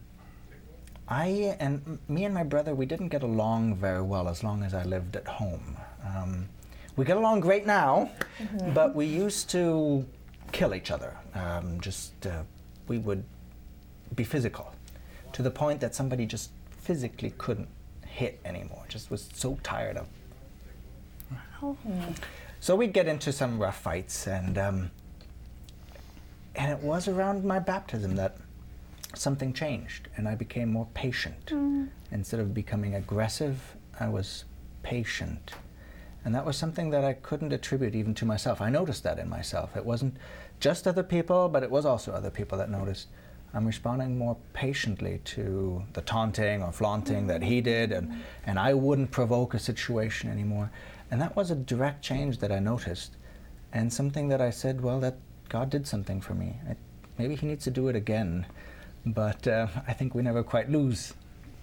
I 1.07 1.57
and 1.59 1.99
me 2.07 2.25
and 2.25 2.33
my 2.33 2.43
brother, 2.43 2.73
we 2.73 2.85
didn't 2.85 3.09
get 3.09 3.21
along 3.21 3.75
very 3.75 4.01
well 4.01 4.29
as 4.29 4.43
long 4.43 4.63
as 4.63 4.73
I 4.73 4.83
lived 4.83 5.15
at 5.15 5.27
home. 5.27 5.77
Um, 6.05 6.47
we 6.95 7.05
get 7.05 7.17
along 7.17 7.41
great 7.41 7.65
now, 7.65 8.09
but 8.73 8.95
we 8.95 9.05
used 9.05 9.49
to 9.51 10.05
kill 10.51 10.73
each 10.73 10.91
other. 10.91 11.17
Um, 11.33 11.81
just 11.81 12.25
uh, 12.25 12.43
we 12.87 12.97
would 12.97 13.23
be 14.15 14.23
physical 14.23 14.73
to 15.33 15.41
the 15.41 15.51
point 15.51 15.79
that 15.79 15.95
somebody 15.95 16.25
just 16.25 16.51
physically 16.69 17.33
couldn't 17.37 17.69
hit 18.05 18.39
anymore. 18.43 18.83
Just 18.89 19.09
was 19.09 19.29
so 19.33 19.57
tired 19.63 19.97
of. 19.97 20.07
So 22.59 22.75
we'd 22.75 22.93
get 22.93 23.07
into 23.07 23.31
some 23.31 23.59
rough 23.59 23.79
fights, 23.81 24.27
and 24.27 24.57
um, 24.57 24.91
and 26.55 26.71
it 26.71 26.79
was 26.79 27.07
around 27.07 27.43
my 27.45 27.59
baptism 27.59 28.15
that 28.17 28.37
something 29.15 29.53
changed, 29.53 30.09
and 30.17 30.27
I 30.27 30.35
became 30.35 30.71
more 30.71 30.87
patient. 30.93 31.49
Instead 32.11 32.39
of 32.39 32.53
becoming 32.53 32.95
aggressive, 32.95 33.75
I 33.99 34.09
was 34.09 34.45
patient. 34.83 35.51
And 36.23 36.35
that 36.35 36.45
was 36.45 36.55
something 36.55 36.91
that 36.91 37.03
I 37.03 37.13
couldn't 37.13 37.51
attribute 37.51 37.95
even 37.95 38.13
to 38.15 38.25
myself. 38.25 38.61
I 38.61 38.69
noticed 38.69 39.03
that 39.03 39.17
in 39.17 39.27
myself. 39.27 39.75
It 39.75 39.85
wasn't 39.85 40.17
just 40.59 40.87
other 40.87 41.01
people, 41.03 41.49
but 41.49 41.63
it 41.63 41.71
was 41.71 41.85
also 41.85 42.11
other 42.11 42.29
people 42.29 42.57
that 42.59 42.69
noticed. 42.69 43.07
I'm 43.53 43.65
responding 43.65 44.17
more 44.17 44.37
patiently 44.53 45.19
to 45.25 45.83
the 45.93 46.01
taunting 46.01 46.63
or 46.63 46.71
flaunting 46.71 47.27
that 47.27 47.43
he 47.43 47.59
did, 47.59 47.91
and, 47.91 48.21
and 48.45 48.57
I 48.57 48.73
wouldn't 48.73 49.11
provoke 49.11 49.53
a 49.53 49.59
situation 49.59 50.29
anymore. 50.29 50.71
And 51.09 51.19
that 51.19 51.35
was 51.35 51.51
a 51.51 51.55
direct 51.55 52.01
change 52.01 52.37
that 52.37 52.51
I 52.51 52.59
noticed, 52.59 53.17
and 53.73 53.91
something 53.91 54.29
that 54.29 54.41
I 54.41 54.51
said, 54.51 54.81
well, 54.81 55.01
that 55.01 55.17
God 55.49 55.69
did 55.69 55.85
something 55.85 56.21
for 56.21 56.33
me. 56.33 56.59
I, 56.69 56.75
maybe 57.17 57.35
He 57.35 57.45
needs 57.47 57.65
to 57.65 57.71
do 57.71 57.89
it 57.89 57.95
again, 57.95 58.45
but 59.05 59.45
uh, 59.47 59.67
I 59.85 59.93
think 59.93 60.15
we 60.15 60.21
never 60.21 60.43
quite 60.43 60.69
lose 60.69 61.13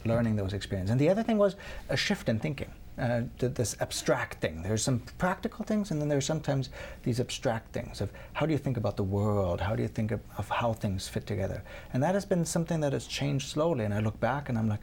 learning 0.04 0.37
those 0.37 0.52
experiences. 0.52 0.90
And 0.90 1.00
the 1.00 1.09
other 1.09 1.23
thing 1.23 1.38
was 1.38 1.57
a 1.88 1.97
shift 1.97 2.28
in 2.28 2.38
thinking. 2.38 2.73
Uh, 2.99 3.23
th- 3.38 3.55
this 3.55 3.76
abstract 3.81 4.40
thing. 4.40 4.62
There's 4.62 4.83
some 4.83 5.00
practical 5.19 5.64
things, 5.64 5.90
and 5.90 6.00
then 6.00 6.09
there's 6.09 6.26
sometimes 6.26 6.71
these 7.02 7.21
abstract 7.21 7.73
things 7.73 8.00
of 8.00 8.11
how 8.33 8.47
do 8.47 8.52
you 8.52 8.59
think 8.59 8.76
about 8.76 8.97
the 8.97 9.05
world? 9.05 9.61
How 9.61 9.75
do 9.76 9.83
you 9.83 9.88
think 9.88 10.11
of, 10.11 10.21
of 10.37 10.49
how 10.49 10.73
things 10.73 11.09
fit 11.09 11.26
together? 11.26 11.62
And 11.93 12.02
that 12.02 12.14
has 12.14 12.25
been 12.25 12.45
something 12.45 12.81
that 12.81 12.93
has 12.93 13.07
changed 13.07 13.49
slowly. 13.49 13.85
And 13.85 13.95
I 13.95 14.00
look 14.00 14.19
back 14.21 14.49
and 14.49 14.59
I'm 14.59 14.69
like, 14.69 14.81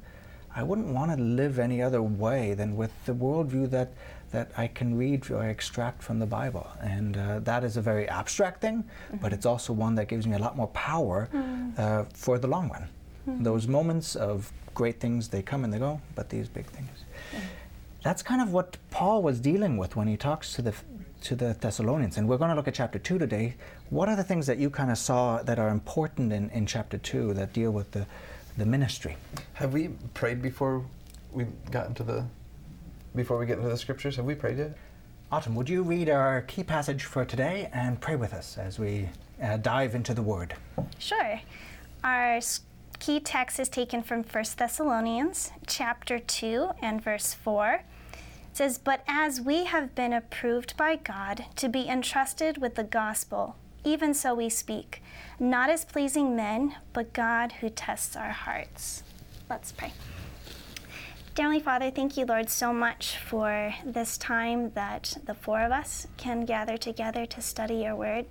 I 0.55 0.63
wouldn't 0.63 0.88
want 0.88 1.12
to 1.15 1.22
live 1.22 1.60
any 1.60 1.81
other 1.81 2.01
way 2.01 2.53
than 2.53 2.77
with 2.77 2.91
the 3.05 3.13
worldview 3.13 3.69
that, 3.72 3.91
that 4.31 4.51
I 4.57 4.67
can 4.67 4.98
read 4.98 5.29
or 5.29 5.43
extract 5.43 6.01
from 6.01 6.19
the 6.19 6.25
Bible. 6.25 6.65
And 6.81 7.17
uh, 7.17 7.39
that 7.39 7.65
is 7.65 7.75
a 7.75 7.81
very 7.81 8.07
abstract 8.07 8.62
thing, 8.62 8.86
but 9.22 9.34
it's 9.34 9.45
also 9.45 9.74
one 9.74 9.95
that 9.95 10.07
gives 10.07 10.25
me 10.25 10.36
a 10.36 10.39
lot 10.39 10.55
more 10.55 10.67
power 10.67 11.27
uh, 11.77 12.05
for 12.13 12.39
the 12.39 12.48
long 12.48 12.69
run. 12.69 12.88
Those 13.43 13.67
moments 13.67 14.15
of 14.15 14.51
great 14.74 15.00
things, 15.00 15.27
they 15.27 15.41
come 15.41 15.63
and 15.65 15.74
they 15.74 15.79
go, 15.79 16.00
but 16.15 16.29
these 16.29 16.48
big 16.48 16.67
things. 16.67 17.04
That's 18.05 18.21
kind 18.21 18.39
of 18.39 18.53
what 18.53 18.77
Paul 18.91 19.24
was 19.24 19.39
dealing 19.39 19.77
with 19.77 19.95
when 19.95 20.07
he 20.07 20.15
talks 20.15 20.53
to 20.53 20.62
the 20.62 20.75
to 21.21 21.35
the 21.35 21.57
Thessalonians. 21.59 22.17
And 22.17 22.29
we're 22.29 22.38
going 22.38 22.51
to 22.51 22.55
look 22.55 22.67
at 22.67 22.75
chapter 22.75 23.00
2 23.00 23.17
today. 23.17 23.55
What 23.89 24.07
are 24.09 24.15
the 24.15 24.24
things 24.24 24.45
that 24.45 24.59
you 24.59 24.69
kind 24.69 24.91
of 24.91 25.00
saw 25.00 25.41
that 25.41 25.57
are 25.57 25.69
important 25.69 26.31
in, 26.31 26.51
in 26.51 26.67
chapter 26.67 27.00
2 27.00 27.33
that 27.33 27.51
deal 27.51 27.71
with 27.71 27.89
the, 27.93 28.05
the 28.59 28.65
ministry? 28.67 29.17
Have 29.53 29.74
we 29.74 29.88
prayed 30.13 30.39
before 30.39 30.85
we 31.31 31.47
got 31.71 31.88
into 31.88 32.03
the 32.03 32.24
before 33.15 33.39
we 33.39 33.47
get 33.47 33.57
into 33.57 33.69
the 33.69 33.77
scriptures? 33.77 34.17
Have 34.17 34.25
we 34.25 34.35
prayed 34.35 34.59
yet? 34.59 34.77
Autumn, 35.31 35.55
would 35.55 35.67
you 35.67 35.81
read 35.81 36.07
our 36.07 36.41
key 36.43 36.63
passage 36.63 37.05
for 37.05 37.25
today 37.25 37.71
and 37.74 38.00
pray 38.00 38.15
with 38.15 38.35
us 38.35 38.59
as 38.59 38.77
we 38.77 39.09
uh, 39.41 39.57
dive 39.57 39.95
into 39.95 40.13
the 40.13 40.21
Word? 40.21 40.53
Sure. 41.00 41.41
Our 42.03 42.39
key 43.00 43.19
text 43.19 43.59
is 43.59 43.67
taken 43.67 44.03
from 44.03 44.24
1 44.24 44.45
Thessalonians 44.57 45.51
chapter 45.65 46.19
2 46.19 46.69
and 46.83 47.03
verse 47.03 47.33
4. 47.33 47.81
It 48.55 48.59
says, 48.59 48.77
But 48.77 49.03
as 49.05 49.41
we 49.41 49.65
have 49.65 49.95
been 49.95 50.13
approved 50.13 50.77
by 50.77 50.95
God 50.95 51.43
to 51.57 51.67
be 51.67 51.89
entrusted 51.89 52.57
with 52.57 52.75
the 52.75 52.85
gospel, 52.85 53.57
even 53.83 54.13
so 54.13 54.33
we 54.33 54.47
speak, 54.47 55.03
not 55.38 55.69
as 55.69 55.83
pleasing 55.83 56.38
men, 56.38 56.77
but 56.93 57.12
God 57.12 57.51
who 57.59 57.69
tests 57.69 58.15
our 58.15 58.29
hearts. 58.29 59.03
Let's 59.50 59.74
pray. 59.74 59.91
Dear 61.33 61.47
Heavenly 61.47 61.59
Father, 61.59 61.91
thank 61.91 62.15
you, 62.15 62.25
Lord, 62.25 62.50
so 62.50 62.71
much 62.71 63.17
for 63.17 63.75
this 63.83 64.17
time 64.17 64.71
that 64.71 65.17
the 65.25 65.33
four 65.33 65.59
of 65.59 65.74
us 65.74 66.07
can 66.15 66.45
gather 66.45 66.77
together 66.77 67.25
to 67.25 67.41
study 67.41 67.83
your 67.83 67.97
word. 67.97 68.25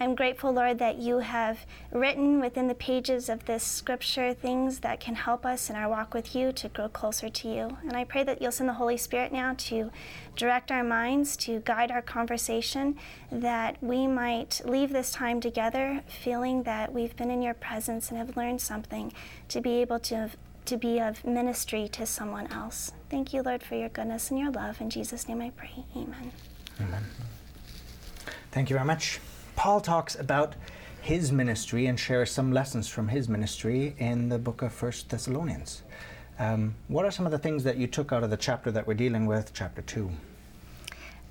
I'm 0.00 0.14
grateful, 0.14 0.52
Lord, 0.52 0.78
that 0.80 0.98
you 0.98 1.18
have 1.18 1.66
written 1.92 2.40
within 2.40 2.68
the 2.68 2.74
pages 2.74 3.28
of 3.28 3.44
this 3.44 3.62
scripture 3.62 4.34
things 4.34 4.80
that 4.80 5.00
can 5.00 5.14
help 5.14 5.46
us 5.46 5.70
in 5.70 5.76
our 5.76 5.88
walk 5.88 6.14
with 6.14 6.34
you 6.34 6.52
to 6.52 6.68
grow 6.68 6.88
closer 6.88 7.28
to 7.28 7.48
you. 7.48 7.78
And 7.82 7.96
I 7.96 8.04
pray 8.04 8.24
that 8.24 8.42
you'll 8.42 8.52
send 8.52 8.68
the 8.68 8.74
Holy 8.74 8.96
Spirit 8.96 9.32
now 9.32 9.54
to 9.58 9.90
direct 10.36 10.72
our 10.72 10.82
minds, 10.82 11.36
to 11.38 11.60
guide 11.64 11.90
our 11.90 12.02
conversation, 12.02 12.96
that 13.30 13.76
we 13.82 14.06
might 14.06 14.60
leave 14.64 14.92
this 14.92 15.12
time 15.12 15.40
together 15.40 16.02
feeling 16.08 16.64
that 16.64 16.92
we've 16.92 17.16
been 17.16 17.30
in 17.30 17.42
your 17.42 17.54
presence 17.54 18.10
and 18.10 18.18
have 18.18 18.36
learned 18.36 18.60
something 18.60 19.12
to 19.48 19.60
be 19.60 19.80
able 19.80 20.00
to 20.00 20.30
to 20.66 20.78
be 20.78 20.98
of 20.98 21.24
ministry 21.26 21.88
to 21.88 22.06
someone 22.06 22.46
else. 22.46 22.90
Thank 23.10 23.34
you, 23.34 23.42
Lord, 23.42 23.62
for 23.62 23.74
your 23.74 23.90
goodness 23.90 24.30
and 24.30 24.40
your 24.40 24.50
love. 24.50 24.80
In 24.80 24.88
Jesus' 24.88 25.28
name 25.28 25.42
I 25.42 25.50
pray. 25.50 25.84
Amen. 25.94 26.32
Amen. 26.80 27.04
Thank 28.50 28.70
you 28.70 28.74
very 28.74 28.86
much. 28.86 29.20
Paul 29.56 29.80
talks 29.80 30.14
about 30.14 30.54
his 31.00 31.30
ministry 31.30 31.86
and 31.86 31.98
shares 31.98 32.30
some 32.30 32.52
lessons 32.52 32.88
from 32.88 33.08
his 33.08 33.28
ministry 33.28 33.94
in 33.98 34.28
the 34.28 34.38
book 34.38 34.62
of 34.62 34.72
First 34.72 35.08
Thessalonians. 35.10 35.82
Um, 36.38 36.74
what 36.88 37.04
are 37.04 37.10
some 37.10 37.26
of 37.26 37.32
the 37.32 37.38
things 37.38 37.62
that 37.64 37.76
you 37.76 37.86
took 37.86 38.12
out 38.12 38.24
of 38.24 38.30
the 38.30 38.36
chapter 38.36 38.70
that 38.72 38.86
we're 38.86 38.94
dealing 38.94 39.26
with, 39.26 39.52
chapter 39.54 39.82
2? 39.82 40.10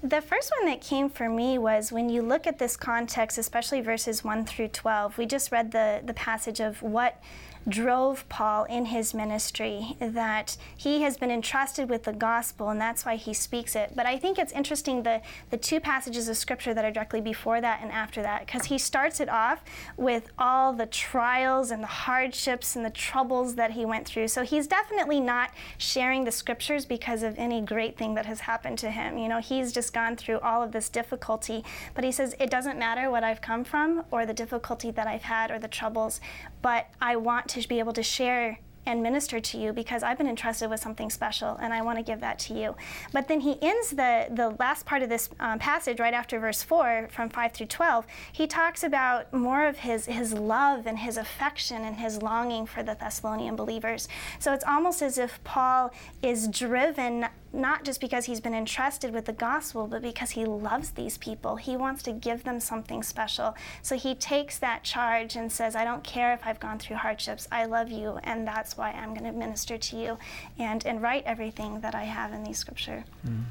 The 0.04 0.22
first 0.22 0.52
one 0.60 0.70
that 0.70 0.82
came 0.82 1.10
for 1.10 1.30
me 1.30 1.58
was 1.58 1.92
when 1.92 2.10
you 2.10 2.22
look 2.22 2.46
at 2.46 2.60
this 2.60 2.76
context, 2.76 3.38
especially 3.38 3.82
verses 3.82 4.24
1 4.24 4.46
through 4.46 4.68
12, 4.70 5.18
we 5.18 5.26
just 5.26 5.52
read 5.52 5.72
the, 5.72 6.02
the 6.06 6.14
passage 6.14 6.60
of 6.60 6.82
what 6.82 7.22
drove 7.68 8.28
Paul 8.30 8.66
in 8.66 8.86
his 8.86 9.14
ministry, 9.14 9.96
that 10.00 10.58
he 10.76 11.02
has 11.02 11.18
been 11.18 11.32
entrusted 11.32 11.90
with 11.90 12.04
the 12.04 12.14
gospel, 12.14 12.70
and 12.70 12.80
that's 12.80 13.06
why 13.06 13.16
he 13.16 13.34
speaks 13.34 13.76
it. 13.76 13.94
But 13.96 14.06
I 14.06 14.18
think 14.18 14.38
it's 14.38 14.52
interesting 14.54 15.04
the, 15.04 15.22
the 15.50 15.58
two 15.58 15.80
passages 15.80 16.28
of 16.28 16.38
scripture 16.38 16.74
that 16.74 16.84
are 16.84 16.92
directly 16.92 17.22
before 17.22 17.62
that 17.62 17.82
and 17.82 17.92
after 17.92 18.22
that, 18.22 18.46
because 18.46 18.66
he 18.66 18.78
starts 18.78 19.20
it 19.20 19.30
off 19.30 19.64
with 19.98 20.30
all 20.38 20.74
the 20.74 20.86
trials 20.86 21.72
and 21.72 21.82
the 21.82 21.88
hardships 21.88 22.76
and 22.76 22.86
the 22.86 22.90
troubles 22.90 23.56
that 23.56 23.72
he 23.72 23.86
went 23.86 24.08
through. 24.08 24.28
So 24.28 24.44
he's 24.44 24.68
definitely 24.68 25.20
not 25.20 25.52
sharing 25.78 26.24
the 26.24 26.32
scriptures 26.32 26.86
because 26.86 27.24
of 27.24 27.38
any 27.38 27.62
great 27.62 27.98
thing 27.98 28.16
that 28.16 28.26
has 28.26 28.42
happened 28.42 28.78
to 28.80 28.92
him. 28.92 29.18
You 29.18 29.30
know, 29.30 29.40
he's 29.40 29.72
just 29.72 29.94
gone 29.94 30.16
through 30.16 30.40
all 30.40 30.62
of 30.62 30.72
this 30.72 30.90
difficulty, 30.90 31.64
but 31.94 32.04
he 32.04 32.12
says, 32.12 32.36
It 32.40 32.50
doesn't 32.50 32.78
matter 32.78 33.10
what 33.10 33.24
I've 33.24 33.42
come 33.42 33.64
from 33.64 34.04
or 34.12 34.26
the 34.26 34.34
difficulty 34.34 34.92
that 34.92 35.08
I've 35.08 35.24
had 35.24 35.52
or 35.52 35.60
the 35.60 35.68
troubles, 35.68 36.20
but 36.64 36.88
I 37.00 37.18
want 37.18 37.48
to 37.50 37.68
be 37.68 37.78
able 37.78 37.94
to 37.94 38.02
share 38.02 38.58
and 38.86 39.02
minister 39.02 39.40
to 39.40 39.58
you 39.58 39.72
because 39.72 40.04
I've 40.04 40.18
been 40.18 40.28
entrusted 40.28 40.70
with 40.70 40.80
something 40.80 41.10
special 41.10 41.58
and 41.62 41.74
I 41.74 41.82
want 41.82 41.98
to 42.00 42.04
give 42.04 42.20
that 42.22 42.40
to 42.40 42.54
you. 42.54 42.76
But 43.12 43.28
then 43.28 43.40
he 43.40 43.58
ends 43.62 43.92
the, 43.92 44.28
the 44.30 44.56
last 44.60 44.86
part 44.86 45.02
of 45.02 45.10
this 45.10 45.30
um, 45.40 45.60
passage 45.60 46.00
right 46.00 46.14
after 46.14 46.40
verse 46.40 46.64
4 46.64 47.10
from 47.12 47.30
5 47.30 47.52
through 47.54 47.68
12. 47.68 48.06
He 48.32 48.48
talks 48.48 48.84
about 48.84 49.34
more 49.34 49.66
of 49.66 49.80
his, 49.80 50.06
his 50.06 50.34
love 50.34 50.86
and 50.86 51.00
his 51.00 51.18
affection 51.18 51.84
and 51.84 51.96
his 51.96 52.22
longing 52.22 52.66
for 52.66 52.84
the 52.84 52.96
Thessalonian 52.96 53.56
believers. 53.56 54.08
So 54.40 54.54
it's 54.54 54.66
almost 54.66 55.02
as 55.02 55.18
if 55.18 55.42
Paul 55.44 55.94
is 56.22 56.48
driven 56.48 57.28
not 57.54 57.86
just 57.86 58.02
because 58.02 58.26
he's 58.26 58.42
been 58.42 58.56
entrusted 58.56 59.14
with 59.14 59.26
the 59.26 59.34
gospel, 59.34 59.86
but 59.86 60.02
because 60.02 60.32
he 60.32 60.44
loves 60.44 60.90
these 60.90 61.20
people. 61.20 61.56
He 61.56 61.78
wants 61.78 62.02
to 62.04 62.12
give 62.12 62.44
them 62.44 62.60
something 62.60 63.04
special. 63.04 63.56
So 63.84 63.96
he 63.96 64.16
takes 64.16 64.58
that 64.58 64.84
charge 64.84 65.36
and 65.36 65.52
says, 65.52 65.76
I 65.76 65.84
don't 65.86 66.04
care 66.04 66.34
if 66.34 66.40
I've 66.44 66.60
gone 66.60 66.80
through 66.80 66.96
hardships. 66.98 67.48
I 67.52 67.66
love 67.66 67.92
you, 67.92 68.20
and 68.24 68.48
that's 68.48 68.76
why 68.76 68.92
I'm 68.92 69.14
going 69.14 69.32
to 69.32 69.32
minister 69.32 69.78
to 69.78 69.96
you 69.96 70.18
and, 70.58 70.84
and 70.86 71.00
write 71.00 71.24
everything 71.26 71.82
that 71.82 71.94
I 71.94 72.06
have 72.06 72.34
in 72.34 72.44
these 72.44 72.58
scripture. 72.58 73.06
Mm-hmm. 73.26 73.44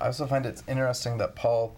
I 0.00 0.06
also 0.06 0.26
find 0.26 0.44
it 0.44 0.62
interesting 0.66 1.18
that 1.18 1.36
Paul, 1.36 1.76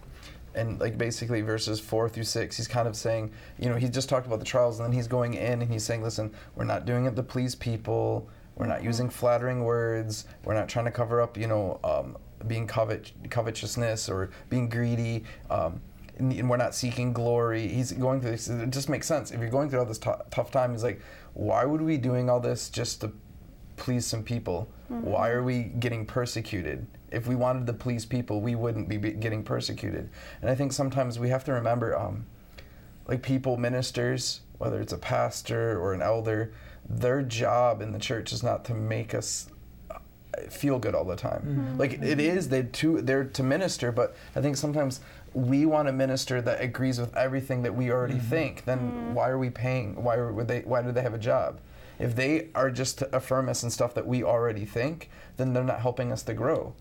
in 0.54 0.78
like 0.78 0.96
basically 0.96 1.42
verses 1.42 1.78
four 1.78 2.08
through 2.08 2.24
six, 2.24 2.56
he's 2.56 2.68
kind 2.68 2.88
of 2.88 2.96
saying, 2.96 3.32
you 3.58 3.68
know, 3.68 3.76
he 3.76 3.86
just 3.86 4.08
talked 4.08 4.26
about 4.26 4.38
the 4.38 4.46
trials, 4.46 4.80
and 4.80 4.86
then 4.86 4.92
he's 4.94 5.08
going 5.08 5.34
in 5.34 5.60
and 5.60 5.70
he's 5.70 5.84
saying, 5.84 6.02
listen, 6.02 6.32
we're 6.56 6.64
not 6.64 6.86
doing 6.86 7.04
it 7.04 7.16
to 7.16 7.22
please 7.22 7.54
people. 7.54 8.26
We're 8.56 8.66
not 8.66 8.84
using 8.84 9.10
flattering 9.10 9.64
words. 9.64 10.26
We're 10.44 10.54
not 10.54 10.68
trying 10.68 10.84
to 10.84 10.90
cover 10.90 11.20
up, 11.20 11.36
you 11.36 11.46
know, 11.46 11.80
um, 11.82 12.16
being 12.46 12.66
covet 12.66 13.12
covetousness 13.30 14.08
or 14.08 14.30
being 14.48 14.68
greedy. 14.68 15.24
Um, 15.50 15.80
and, 16.18 16.32
and 16.32 16.48
we're 16.48 16.56
not 16.56 16.74
seeking 16.74 17.12
glory. 17.12 17.66
He's 17.66 17.92
going 17.92 18.20
through 18.20 18.32
this. 18.32 18.48
It 18.48 18.70
just 18.70 18.88
makes 18.88 19.06
sense. 19.06 19.32
If 19.32 19.40
you're 19.40 19.50
going 19.50 19.68
through 19.68 19.80
all 19.80 19.86
this 19.86 19.98
tou- 19.98 20.22
tough 20.30 20.50
time, 20.50 20.72
he's 20.72 20.84
like, 20.84 21.00
why 21.34 21.64
would 21.64 21.80
we 21.80 21.96
be 21.96 22.02
doing 22.02 22.30
all 22.30 22.40
this 22.40 22.68
just 22.68 23.00
to 23.00 23.12
please 23.76 24.06
some 24.06 24.22
people? 24.22 24.68
Why 24.88 25.30
are 25.30 25.42
we 25.42 25.64
getting 25.64 26.06
persecuted? 26.06 26.86
If 27.10 27.26
we 27.26 27.34
wanted 27.34 27.66
to 27.66 27.72
please 27.72 28.04
people, 28.04 28.40
we 28.40 28.54
wouldn't 28.54 28.88
be 28.88 28.96
be 28.96 29.12
getting 29.12 29.42
persecuted. 29.42 30.10
And 30.40 30.50
I 30.50 30.54
think 30.54 30.72
sometimes 30.72 31.18
we 31.18 31.30
have 31.30 31.42
to 31.44 31.52
remember, 31.52 31.98
um, 31.98 32.26
like 33.08 33.22
people, 33.22 33.56
ministers, 33.56 34.42
whether 34.58 34.80
it's 34.80 34.92
a 34.92 34.98
pastor 34.98 35.80
or 35.80 35.94
an 35.94 36.02
elder, 36.02 36.52
their 36.88 37.22
job 37.22 37.80
in 37.80 37.92
the 37.92 37.98
church 37.98 38.32
is 38.32 38.42
not 38.42 38.64
to 38.66 38.74
make 38.74 39.14
us 39.14 39.48
uh, 39.90 39.98
feel 40.48 40.78
good 40.78 40.94
all 40.94 41.04
the 41.04 41.16
time. 41.16 41.40
Mm-hmm. 41.40 41.78
Like 41.78 41.92
it 41.94 42.00
mm-hmm. 42.00 42.20
is 42.20 42.48
they 42.48 42.62
to 42.62 43.00
they're 43.00 43.24
to 43.24 43.42
minister, 43.42 43.92
but 43.92 44.16
I 44.36 44.40
think 44.40 44.56
sometimes 44.56 45.00
we 45.32 45.66
want 45.66 45.88
a 45.88 45.92
minister 45.92 46.40
that 46.42 46.60
agrees 46.60 47.00
with 47.00 47.14
everything 47.16 47.62
that 47.62 47.74
we 47.74 47.90
already 47.90 48.14
mm-hmm. 48.14 48.30
think. 48.30 48.64
Then 48.64 49.14
why 49.14 49.28
are 49.28 49.38
we 49.38 49.50
paying? 49.50 50.02
Why 50.02 50.20
would 50.20 50.48
they? 50.48 50.60
Why 50.60 50.82
do 50.82 50.92
they 50.92 51.02
have 51.02 51.14
a 51.14 51.18
job? 51.18 51.60
If 51.98 52.16
they 52.16 52.48
are 52.54 52.70
just 52.70 52.98
to 52.98 53.16
affirm 53.16 53.48
us 53.48 53.62
in 53.62 53.70
stuff 53.70 53.94
that 53.94 54.06
we 54.06 54.24
already 54.24 54.64
think, 54.64 55.10
then 55.36 55.52
they're 55.52 55.62
not 55.62 55.80
helping 55.80 56.10
us 56.10 56.22
to 56.24 56.34
grow. 56.34 56.74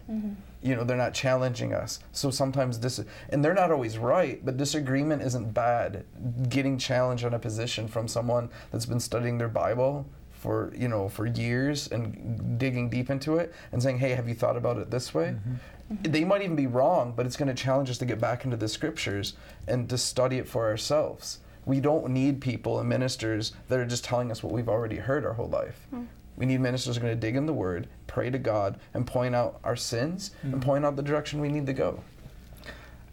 You 0.63 0.75
know, 0.75 0.84
they're 0.84 0.98
not 0.98 1.13
challenging 1.13 1.74
us. 1.74 2.00
So 2.13 2.32
sometimes 2.32 2.79
this, 2.79 3.03
and 3.29 3.43
they're 3.43 3.53
not 3.53 3.72
always 3.72 3.98
right, 3.98 4.43
but 4.46 4.58
disagreement 4.58 5.22
isn't 5.22 5.53
bad. 5.53 6.05
Getting 6.50 6.77
challenged 6.77 7.25
on 7.25 7.34
a 7.34 7.39
position 7.39 7.88
from 7.88 8.08
someone 8.08 8.50
that's 8.72 8.86
been 8.86 9.00
studying 9.00 9.38
their 9.38 9.50
Bible 9.50 10.05
for 10.32 10.74
you 10.75 10.89
know 10.89 11.08
for 11.08 11.25
years 11.25 11.88
and 11.88 12.60
digging 12.60 12.89
deep 12.89 13.10
into 13.10 13.38
it 13.38 13.53
and 13.72 13.82
saying, 13.82 14.00
hey, 14.00 14.12
have 14.12 14.27
you 14.27 14.36
thought 14.36 14.58
about 14.58 14.77
it 14.77 14.91
this 14.91 15.13
way? 15.13 15.36
Mm-hmm. 15.36 15.53
Mm-hmm. 15.93 16.12
They 16.12 16.24
might 16.24 16.41
even 16.41 16.55
be 16.55 16.67
wrong, 16.67 17.13
but 17.15 17.25
it's 17.25 17.38
going 17.38 17.53
to 17.53 17.63
challenge 17.63 17.89
us 17.89 17.98
to 18.00 18.05
get 18.05 18.20
back 18.20 18.46
into 18.46 18.58
the 18.58 18.67
scriptures 18.67 19.34
and 19.67 19.89
to 19.89 19.98
study 19.98 20.38
it 20.38 20.48
for 20.48 20.67
ourselves. 20.67 21.39
We 21.65 21.79
don't 21.79 22.10
need 22.10 22.41
people 22.41 22.79
and 22.79 22.89
ministers 22.89 23.53
that 23.70 23.79
are 23.79 23.86
just 23.86 24.03
telling 24.03 24.32
us 24.32 24.43
what 24.43 24.51
we've 24.51 24.70
already 24.70 24.98
heard 24.98 25.25
our 25.25 25.34
whole 25.34 25.50
life. 25.50 25.88
Hmm. 25.89 26.03
We 26.38 26.46
need 26.46 26.60
ministers 26.62 26.96
who 26.96 27.02
are 27.02 27.06
going 27.06 27.16
to 27.16 27.20
dig 27.20 27.36
in 27.36 27.46
the 27.46 27.54
Word, 27.54 27.88
pray 28.08 28.30
to 28.30 28.40
God, 28.40 28.80
and 28.94 29.06
point 29.06 29.36
out 29.36 29.60
our 29.63 29.75
sins 29.75 30.32
and 30.42 30.62
point 30.62 30.86
out 30.86 30.96
the 30.96 31.04
direction 31.04 31.40
we 31.42 31.50
need 31.50 31.66
to 31.68 31.74
go. 31.74 32.02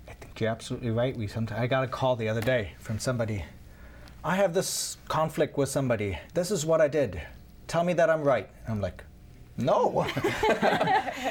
I 0.09 0.12
think 0.15 0.41
you're 0.41 0.50
absolutely 0.50 0.91
right. 0.91 1.17
We 1.17 1.27
sometimes 1.27 1.61
I 1.61 1.67
got 1.67 1.85
a 1.85 1.89
call 1.89 2.17
the 2.17 2.29
other 2.29 2.41
day 2.41 2.73
from 2.79 2.99
somebody. 2.99 3.45
I 4.25 4.37
have 4.37 4.55
this 4.55 4.97
conflict 5.09 5.57
with 5.57 5.69
somebody. 5.69 6.19
This 6.35 6.50
is 6.50 6.65
what 6.67 6.81
I 6.81 6.89
did. 6.89 7.21
Tell 7.69 7.85
me 7.85 7.93
that 7.95 8.11
I'm 8.11 8.23
right. 8.23 8.49
I'm 8.69 8.81
like, 8.81 9.05
No. 9.57 9.91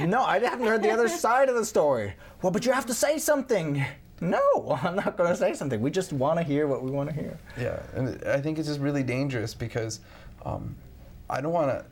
no, 0.06 0.24
I 0.24 0.40
haven't 0.40 0.68
heard 0.68 0.82
the 0.84 0.92
other 0.92 1.08
side 1.08 1.50
of 1.50 1.56
the 1.56 1.66
story. 1.66 2.14
Well, 2.42 2.52
but 2.52 2.66
you 2.66 2.72
have 2.72 2.86
to 2.88 2.94
say 2.94 3.18
something. 3.18 3.84
No, 4.22 4.80
I'm 4.84 4.96
not 4.96 5.18
going 5.18 5.30
to 5.30 5.36
say 5.36 5.54
something. 5.54 5.82
We 5.82 5.92
just 5.92 6.14
want 6.14 6.40
to 6.40 6.44
hear 6.44 6.68
what 6.68 6.84
we 6.84 6.92
want 6.92 7.10
to 7.10 7.16
hear. 7.16 7.38
Yeah, 7.60 7.80
and 7.96 8.24
I 8.26 8.40
think 8.42 8.58
it's 8.60 8.68
just 8.68 8.80
really 8.80 9.04
dangerous 9.04 9.54
because 9.54 10.02
um, 10.46 10.76
I 11.30 11.42
don't 11.42 11.54
want 11.54 11.70
to. 11.70 11.86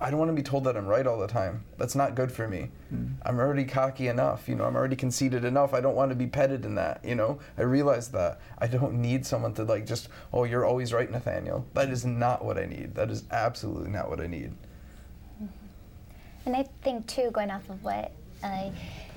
I 0.00 0.10
don't 0.10 0.20
want 0.20 0.28
to 0.28 0.34
be 0.34 0.44
told 0.44 0.62
that 0.64 0.76
I'm 0.76 0.86
right 0.86 1.04
all 1.04 1.18
the 1.18 1.26
time. 1.26 1.64
That's 1.76 1.96
not 1.96 2.14
good 2.14 2.30
for 2.30 2.46
me. 2.46 2.70
Mm. 2.94 3.14
I'm 3.22 3.40
already 3.40 3.64
cocky 3.64 4.06
enough, 4.06 4.48
you 4.48 4.54
know. 4.54 4.64
I'm 4.64 4.76
already 4.76 4.94
conceited 4.94 5.44
enough. 5.44 5.74
I 5.74 5.80
don't 5.80 5.96
want 5.96 6.10
to 6.10 6.14
be 6.14 6.28
petted 6.28 6.64
in 6.64 6.76
that, 6.76 7.04
you 7.04 7.16
know. 7.16 7.40
I 7.56 7.62
realize 7.62 8.08
that 8.10 8.40
I 8.58 8.68
don't 8.68 8.94
need 8.94 9.26
someone 9.26 9.54
to 9.54 9.64
like 9.64 9.86
just, 9.86 10.08
oh, 10.32 10.44
you're 10.44 10.64
always 10.64 10.92
right, 10.92 11.10
Nathaniel. 11.10 11.66
That 11.74 11.90
is 11.90 12.04
not 12.04 12.44
what 12.44 12.58
I 12.58 12.66
need. 12.66 12.94
That 12.94 13.10
is 13.10 13.24
absolutely 13.32 13.90
not 13.90 14.08
what 14.08 14.20
I 14.20 14.28
need. 14.28 14.52
And 16.46 16.56
I 16.56 16.64
think 16.82 17.08
too, 17.08 17.32
going 17.32 17.50
off 17.50 17.68
of 17.68 17.82
what 17.82 18.12
uh, 18.44 18.70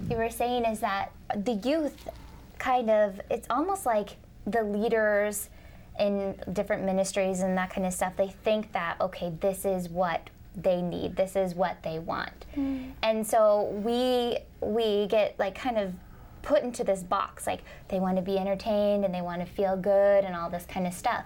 you 0.09 0.17
were 0.17 0.31
saying, 0.31 0.65
is 0.65 0.79
that 0.79 1.11
the 1.35 1.53
youth 1.53 2.09
kind 2.57 2.89
of 2.89 3.21
it's 3.29 3.47
almost 3.49 3.85
like 3.85 4.17
the 4.45 4.63
leaders 4.63 5.49
in 5.99 6.35
different 6.53 6.83
ministries 6.83 7.41
and 7.41 7.57
that 7.57 7.69
kind 7.69 7.85
of 7.85 7.93
stuff. 7.93 8.15
They 8.15 8.29
think 8.43 8.71
that 8.73 8.99
okay, 9.01 9.31
this 9.39 9.65
is 9.65 9.89
what 9.89 10.29
they 10.55 10.81
need. 10.81 11.15
This 11.15 11.35
is 11.35 11.55
what 11.55 11.81
they 11.83 11.99
want. 11.99 12.45
Mm. 12.55 12.91
And 13.01 13.25
so 13.25 13.65
we 13.83 14.39
we 14.61 15.07
get 15.07 15.37
like 15.39 15.55
kind 15.55 15.77
of 15.77 15.93
put 16.41 16.63
into 16.63 16.83
this 16.83 17.03
box 17.03 17.45
like 17.45 17.61
they 17.89 17.99
want 17.99 18.15
to 18.17 18.21
be 18.21 18.37
entertained 18.37 19.05
and 19.05 19.13
they 19.13 19.21
want 19.21 19.45
to 19.45 19.45
feel 19.45 19.77
good 19.77 20.23
and 20.23 20.35
all 20.35 20.49
this 20.49 20.65
kind 20.65 20.87
of 20.87 20.93
stuff. 20.93 21.23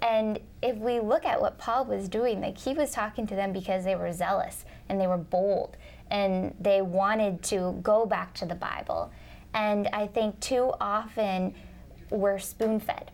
And 0.00 0.40
if 0.62 0.76
we 0.76 0.98
look 0.98 1.24
at 1.24 1.40
what 1.40 1.58
Paul 1.58 1.84
was 1.84 2.08
doing, 2.08 2.40
like 2.40 2.58
he 2.58 2.74
was 2.74 2.90
talking 2.90 3.26
to 3.28 3.36
them 3.36 3.52
because 3.52 3.84
they 3.84 3.94
were 3.94 4.12
zealous 4.12 4.64
and 4.88 5.00
they 5.00 5.06
were 5.06 5.18
bold 5.18 5.76
and 6.10 6.54
they 6.60 6.82
wanted 6.82 7.42
to 7.44 7.78
go 7.82 8.04
back 8.04 8.34
to 8.34 8.46
the 8.46 8.54
Bible. 8.54 9.12
And 9.54 9.88
I 9.92 10.06
think 10.08 10.40
too 10.40 10.72
often 10.80 11.54
we're 12.10 12.38
spoon 12.38 12.80
fed. 12.80 13.10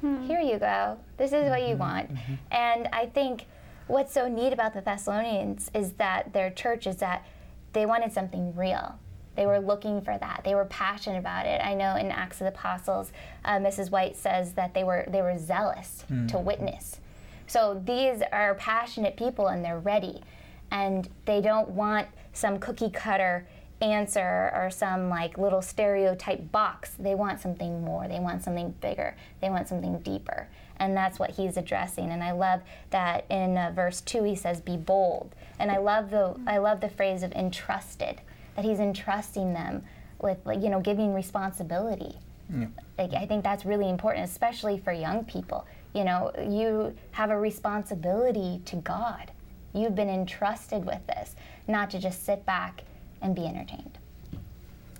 Hmm. 0.00 0.22
Here 0.22 0.40
you 0.40 0.58
go. 0.58 0.98
This 1.16 1.32
is 1.32 1.48
what 1.48 1.62
you 1.62 1.68
mm-hmm. 1.68 1.78
want. 1.78 2.14
Mm-hmm. 2.14 2.34
And 2.50 2.88
I 2.92 3.06
think 3.06 3.46
what's 3.86 4.12
so 4.12 4.28
neat 4.28 4.52
about 4.52 4.74
the 4.74 4.80
Thessalonians 4.80 5.70
is 5.74 5.92
that 5.92 6.32
their 6.32 6.50
church 6.50 6.86
is 6.86 6.96
that 6.96 7.26
they 7.72 7.86
wanted 7.86 8.12
something 8.12 8.54
real. 8.54 8.98
They 9.34 9.46
were 9.46 9.60
looking 9.60 10.00
for 10.00 10.18
that. 10.18 10.42
They 10.44 10.54
were 10.54 10.64
passionate 10.64 11.18
about 11.18 11.46
it. 11.46 11.60
I 11.64 11.74
know 11.74 11.96
in 11.96 12.10
Acts 12.10 12.40
of 12.40 12.46
the 12.46 12.48
Apostles, 12.48 13.12
uh, 13.44 13.58
Mrs. 13.58 13.90
White 13.90 14.16
says 14.16 14.52
that 14.54 14.74
they 14.74 14.82
were 14.82 15.04
they 15.08 15.22
were 15.22 15.38
zealous 15.38 16.04
mm-hmm. 16.10 16.26
to 16.28 16.38
witness. 16.38 17.00
So 17.46 17.80
these 17.84 18.20
are 18.32 18.54
passionate 18.56 19.16
people 19.16 19.48
and 19.48 19.64
they're 19.64 19.78
ready 19.78 20.22
and 20.70 21.08
they 21.24 21.40
don't 21.40 21.68
want 21.70 22.08
some 22.32 22.58
cookie 22.58 22.90
cutter 22.90 23.46
answer 23.80 24.50
or 24.54 24.70
some 24.70 25.08
like 25.08 25.38
little 25.38 25.62
stereotype 25.62 26.50
box. 26.50 26.92
They 26.98 27.14
want 27.14 27.40
something 27.40 27.84
more. 27.84 28.08
They 28.08 28.20
want 28.20 28.42
something 28.42 28.74
bigger. 28.80 29.16
They 29.40 29.50
want 29.50 29.68
something 29.68 30.00
deeper. 30.00 30.48
And 30.78 30.96
that's 30.96 31.18
what 31.18 31.30
he's 31.30 31.56
addressing. 31.56 32.10
And 32.10 32.22
I 32.22 32.32
love 32.32 32.60
that 32.90 33.24
in 33.30 33.56
uh, 33.56 33.72
verse 33.74 34.00
2 34.00 34.24
he 34.24 34.34
says 34.34 34.60
be 34.60 34.76
bold. 34.76 35.34
And 35.58 35.70
I 35.70 35.78
love 35.78 36.10
the 36.10 36.36
I 36.46 36.58
love 36.58 36.80
the 36.80 36.88
phrase 36.88 37.22
of 37.22 37.32
entrusted 37.32 38.20
that 38.56 38.64
he's 38.64 38.80
entrusting 38.80 39.54
them 39.54 39.84
with 40.20 40.38
like 40.44 40.62
you 40.62 40.70
know 40.70 40.80
giving 40.80 41.14
responsibility. 41.14 42.16
Yeah. 42.52 42.66
Like 42.98 43.14
I 43.14 43.26
think 43.26 43.44
that's 43.44 43.64
really 43.64 43.88
important 43.88 44.24
especially 44.28 44.78
for 44.78 44.92
young 44.92 45.24
people. 45.24 45.66
You 45.94 46.04
know, 46.04 46.32
you 46.38 46.94
have 47.12 47.30
a 47.30 47.38
responsibility 47.38 48.60
to 48.66 48.76
God 48.76 49.32
You've 49.74 49.94
been 49.94 50.08
entrusted 50.08 50.84
with 50.84 51.06
this, 51.06 51.36
not 51.66 51.90
to 51.90 51.98
just 51.98 52.24
sit 52.24 52.44
back 52.46 52.82
and 53.20 53.34
be 53.34 53.46
entertained. 53.46 53.98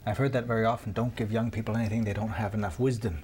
I've 0.06 0.18
heard 0.18 0.32
that 0.32 0.46
very 0.46 0.64
often. 0.64 0.92
Don't 0.92 1.14
give 1.16 1.30
young 1.30 1.50
people 1.50 1.76
anything 1.76 2.04
they 2.04 2.14
don't 2.14 2.28
have 2.28 2.54
enough 2.54 2.78
wisdom. 2.80 3.22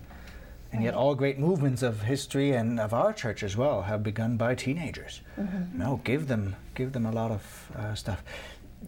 And 0.72 0.82
yet, 0.82 0.94
all 0.94 1.14
great 1.14 1.38
movements 1.38 1.82
of 1.82 2.02
history 2.02 2.52
and 2.52 2.80
of 2.80 2.92
our 2.92 3.12
church 3.12 3.44
as 3.44 3.56
well 3.56 3.82
have 3.82 4.02
begun 4.02 4.36
by 4.36 4.56
teenagers. 4.56 5.20
Mm-hmm. 5.38 5.78
No, 5.78 6.00
give 6.02 6.26
them, 6.26 6.56
give 6.74 6.92
them 6.92 7.06
a 7.06 7.12
lot 7.12 7.30
of 7.30 7.70
uh, 7.76 7.94
stuff. 7.94 8.24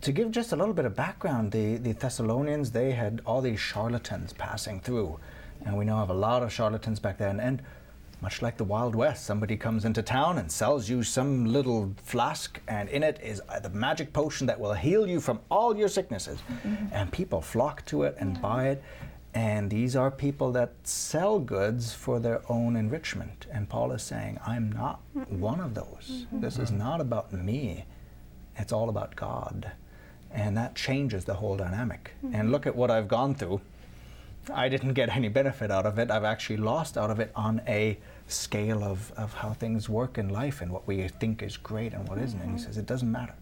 To 0.01 0.13
give 0.13 0.33
just 0.33 0.53
a 0.53 0.57
little 0.57 0.75
bit 0.75 0.85
of 0.85 0.97
background, 0.97 1.53
the, 1.53 1.77
the 1.77 1.93
Thessalonians 1.93 2.73
they 2.73 2.91
had 2.91 3.23
all 3.25 3.41
these 3.41 3.61
charlatans 3.61 4.33
passing 4.33 4.81
through, 4.81 5.21
and 5.65 5.79
we 5.79 5.85
know 5.85 5.99
of 5.99 6.11
a 6.11 6.15
lot 6.15 6.43
of 6.43 6.53
charlatans 6.53 6.99
back 6.99 7.19
then. 7.19 7.39
And 7.39 7.63
much 8.21 8.41
like 8.41 8.57
the 8.57 8.65
Wild 8.65 8.95
West, 8.95 9.27
somebody 9.27 9.57
comes 9.57 9.85
into 9.85 10.03
town 10.03 10.39
and 10.39 10.51
sells 10.51 10.89
you 10.89 11.03
some 11.03 11.45
little 11.45 11.95
flask, 12.03 12.61
and 12.67 12.89
in 12.89 13.03
it 13.03 13.21
is 13.23 13.43
the 13.63 13.71
magic 13.71 14.13
potion 14.13 14.47
that 14.47 14.59
will 14.59 14.73
heal 14.73 15.07
you 15.07 15.21
from 15.21 15.41
all 15.51 15.77
your 15.77 15.89
sicknesses. 15.89 16.39
Mm-hmm. 16.49 16.87
And 16.93 17.13
people 17.13 17.41
flock 17.43 17.85
to 17.87 18.05
it 18.05 18.17
and 18.19 18.35
yeah. 18.35 18.41
buy 18.41 18.69
it. 18.69 18.83
And 19.35 19.71
these 19.71 19.97
are 19.97 20.11
people 20.11 20.51
that 20.53 20.73
sell 20.83 21.39
goods 21.39 21.93
for 21.93 22.19
their 22.19 22.41
own 22.51 22.75
enrichment. 22.75 23.47
And 23.53 23.69
Paul 23.69 23.93
is 23.93 24.03
saying, 24.03 24.41
I'm 24.47 24.73
not 24.73 25.03
mm-hmm. 25.15 25.39
one 25.39 25.61
of 25.61 25.75
those. 25.75 26.25
Mm-hmm. 26.25 26.41
This 26.41 26.59
is 26.59 26.73
not 26.73 27.03
about 27.03 27.35
me, 27.35 27.85
it's 28.57 28.73
all 28.73 28.89
about 28.89 29.15
God. 29.15 29.73
And 30.31 30.57
that 30.57 30.75
changes 30.75 31.27
the 31.27 31.35
whole 31.35 31.57
dynamic. 31.57 32.13
And 32.23 32.35
mm-hmm. 32.35 32.51
look 32.51 32.67
at 32.67 32.75
what 32.75 32.91
I've 32.91 33.09
gone 33.09 33.35
through 33.35 33.61
I 34.53 34.69
didn't 34.69 34.95
get 34.95 35.15
any 35.15 35.29
benefit 35.29 35.71
out 35.71 35.87
of 35.87 35.99
it. 35.99 36.11
I've 36.11 36.25
actually 36.25 36.59
lost 36.59 36.97
out 36.97 37.11
of 37.11 37.21
it 37.21 37.33
on 37.35 37.61
a 37.67 37.99
scale 38.29 38.83
of, 38.83 39.13
of 39.17 39.33
how 39.35 39.53
things 39.53 39.89
work 39.89 40.19
in 40.19 40.29
life 40.29 40.61
and 40.61 40.71
what 40.71 40.87
we 40.87 41.09
think 41.09 41.43
is 41.43 41.57
great 41.57 41.93
and 41.93 42.09
what 42.09 42.19
isn't. 42.19 42.41
And 42.41 42.51
he 42.51 42.57
mm-hmm. 42.57 42.67
says 42.67 42.79
it 42.79 42.87
doesn't 42.87 43.11
matter, 43.11 43.35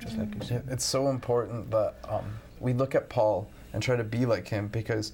just 0.00 0.16
like 0.16 0.34
you 0.34 0.40
said. 0.42 0.64
It's 0.68 0.84
so 0.84 1.08
important 1.08 1.70
that 1.70 1.94
um, 2.08 2.24
we 2.60 2.72
look 2.72 2.94
at 2.94 3.08
Paul 3.08 3.48
and 3.72 3.82
try 3.82 3.96
to 3.96 4.04
be 4.04 4.26
like 4.26 4.48
him 4.48 4.68
because 4.68 5.12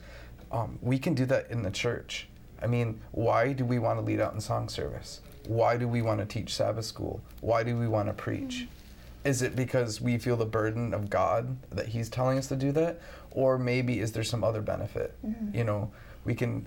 um, 0.53 0.79
we 0.81 0.99
can 0.99 1.15
do 1.15 1.27
that 1.27 1.51
in 1.51 1.63
the 1.63 1.71
church. 1.71 2.29
I 2.63 2.67
mean, 2.67 3.01
why 3.13 3.53
do 3.53 3.65
we 3.65 3.79
want 3.79 3.99
to 3.99 4.05
lead 4.05 4.21
out 4.21 4.35
in 4.35 4.41
song 4.41 4.69
service? 4.69 5.21
Why 5.47 5.77
do 5.77 5.87
we 5.87 6.01
want 6.01 6.21
to 6.21 6.27
teach 6.27 6.55
Sabbath 6.55 6.87
school? 6.87 7.21
Why 7.41 7.63
do 7.63 7.77
we 7.77 7.89
want 7.89 8.09
to 8.09 8.15
preach? 8.15 8.55
Mm-hmm. 8.55 9.29
Is 9.29 9.41
it 9.41 9.57
because 9.57 10.01
we 10.01 10.19
feel 10.19 10.37
the 10.37 10.45
burden 10.45 10.93
of 10.93 11.09
God 11.09 11.57
that 11.71 11.89
He's 11.89 12.11
telling 12.11 12.39
us 12.39 12.47
to 12.49 12.57
do 12.57 12.73
that? 12.73 13.01
Or 13.35 13.59
maybe 13.59 14.01
is 14.01 14.13
there 14.13 14.25
some 14.25 14.43
other 14.43 14.63
benefit? 14.63 15.15
Mm-hmm. 15.25 15.57
You 15.57 15.65
know, 15.65 15.91
we 16.25 16.35
can, 16.35 16.67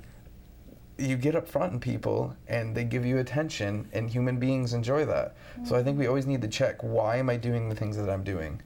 you 0.98 1.18
get 1.18 1.36
up 1.36 1.48
front 1.48 1.74
in 1.74 1.80
people 1.80 2.36
and 2.48 2.76
they 2.76 2.84
give 2.84 3.06
you 3.06 3.18
attention, 3.18 3.88
and 3.94 4.10
human 4.10 4.38
beings 4.38 4.74
enjoy 4.74 5.06
that. 5.06 5.36
Mm-hmm. 5.36 5.66
So 5.66 5.76
I 5.76 5.84
think 5.84 5.98
we 5.98 6.08
always 6.08 6.28
need 6.28 6.42
to 6.42 6.48
check 6.48 6.82
why 6.82 7.18
am 7.18 7.30
I 7.30 7.38
doing 7.38 7.70
the 7.70 7.76
things 7.76 7.98
that 7.98 8.10
I'm 8.10 8.24
doing? 8.24 8.62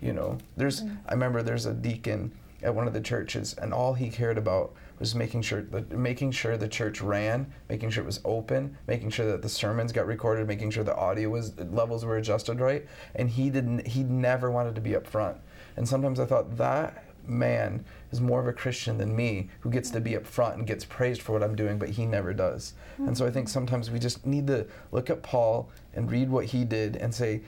You 0.00 0.12
know, 0.12 0.38
there's, 0.56 0.82
mm-hmm. 0.82 0.96
I 1.06 1.12
remember 1.12 1.42
there's 1.42 1.66
a 1.66 1.74
deacon 1.74 2.32
at 2.62 2.74
one 2.74 2.86
of 2.86 2.94
the 2.94 3.00
churches, 3.00 3.54
and 3.54 3.72
all 3.72 3.94
he 3.94 4.08
cared 4.08 4.38
about 4.38 4.74
was 4.98 5.14
making 5.14 5.42
sure 5.42 5.62
that 5.62 5.90
making 5.92 6.30
sure 6.30 6.56
the 6.56 6.68
church 6.68 7.00
ran, 7.00 7.52
making 7.68 7.90
sure 7.90 8.02
it 8.02 8.06
was 8.06 8.20
open, 8.24 8.76
making 8.86 9.10
sure 9.10 9.26
that 9.26 9.42
the 9.42 9.48
sermons 9.48 9.92
got 9.92 10.06
recorded, 10.06 10.46
making 10.46 10.70
sure 10.70 10.84
the 10.84 10.96
audio 10.96 11.28
was 11.28 11.58
levels 11.58 12.04
were 12.04 12.16
adjusted 12.16 12.60
right. 12.60 12.86
And 13.14 13.28
he 13.28 13.50
didn't. 13.50 13.86
He 13.86 14.02
never 14.02 14.50
wanted 14.50 14.74
to 14.76 14.80
be 14.80 14.96
up 14.96 15.06
front. 15.06 15.36
And 15.76 15.88
sometimes 15.88 16.20
I 16.20 16.26
thought 16.26 16.56
that 16.56 17.03
man 17.26 17.84
is 18.10 18.20
more 18.20 18.40
of 18.40 18.46
a 18.46 18.52
Christian 18.52 18.98
than 18.98 19.14
me, 19.14 19.48
who 19.60 19.70
gets 19.70 19.90
to 19.90 20.00
be 20.00 20.16
up 20.16 20.26
front 20.26 20.56
and 20.56 20.66
gets 20.66 20.84
praised 20.84 21.22
for 21.22 21.32
what 21.32 21.42
I'm 21.42 21.56
doing, 21.56 21.78
but 21.78 21.90
he 21.90 22.06
never 22.06 22.32
does. 22.32 22.74
Mm-hmm. 22.94 23.08
And 23.08 23.18
so 23.18 23.26
I 23.26 23.30
think 23.30 23.48
sometimes 23.48 23.90
we 23.90 23.98
just 23.98 24.26
need 24.26 24.46
to 24.48 24.66
look 24.92 25.10
at 25.10 25.22
Paul 25.22 25.68
and 25.94 26.10
read 26.10 26.30
what 26.30 26.46
he 26.46 26.64
did 26.64 26.96
and 26.96 27.14
say, 27.14 27.42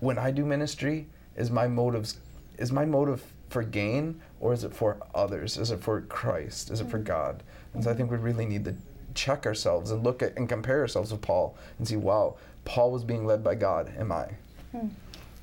when 0.00 0.18
I 0.18 0.30
do 0.30 0.44
ministry, 0.44 1.06
is 1.36 1.50
my 1.50 1.66
motives 1.66 2.18
is 2.58 2.70
my 2.70 2.84
motive 2.84 3.24
for 3.48 3.62
gain 3.62 4.20
or 4.40 4.52
is 4.52 4.62
it 4.64 4.74
for 4.74 4.98
others? 5.14 5.56
Is 5.56 5.70
it 5.70 5.80
for 5.80 6.02
Christ? 6.02 6.70
Is 6.70 6.80
it 6.80 6.88
for 6.88 6.98
God? 6.98 7.42
And 7.74 7.82
so 7.82 7.90
I 7.90 7.94
think 7.94 8.10
we 8.10 8.18
really 8.18 8.46
need 8.46 8.64
to 8.66 8.74
check 9.14 9.46
ourselves 9.46 9.90
and 9.90 10.04
look 10.04 10.22
at 10.22 10.36
and 10.36 10.48
compare 10.48 10.80
ourselves 10.80 11.12
with 11.12 11.22
Paul 11.22 11.56
and 11.78 11.88
see, 11.88 11.96
wow, 11.96 12.36
Paul 12.64 12.90
was 12.90 13.04
being 13.04 13.26
led 13.26 13.42
by 13.42 13.54
God. 13.54 13.92
Am 13.98 14.12
I? 14.12 14.28
Hmm. 14.72 14.88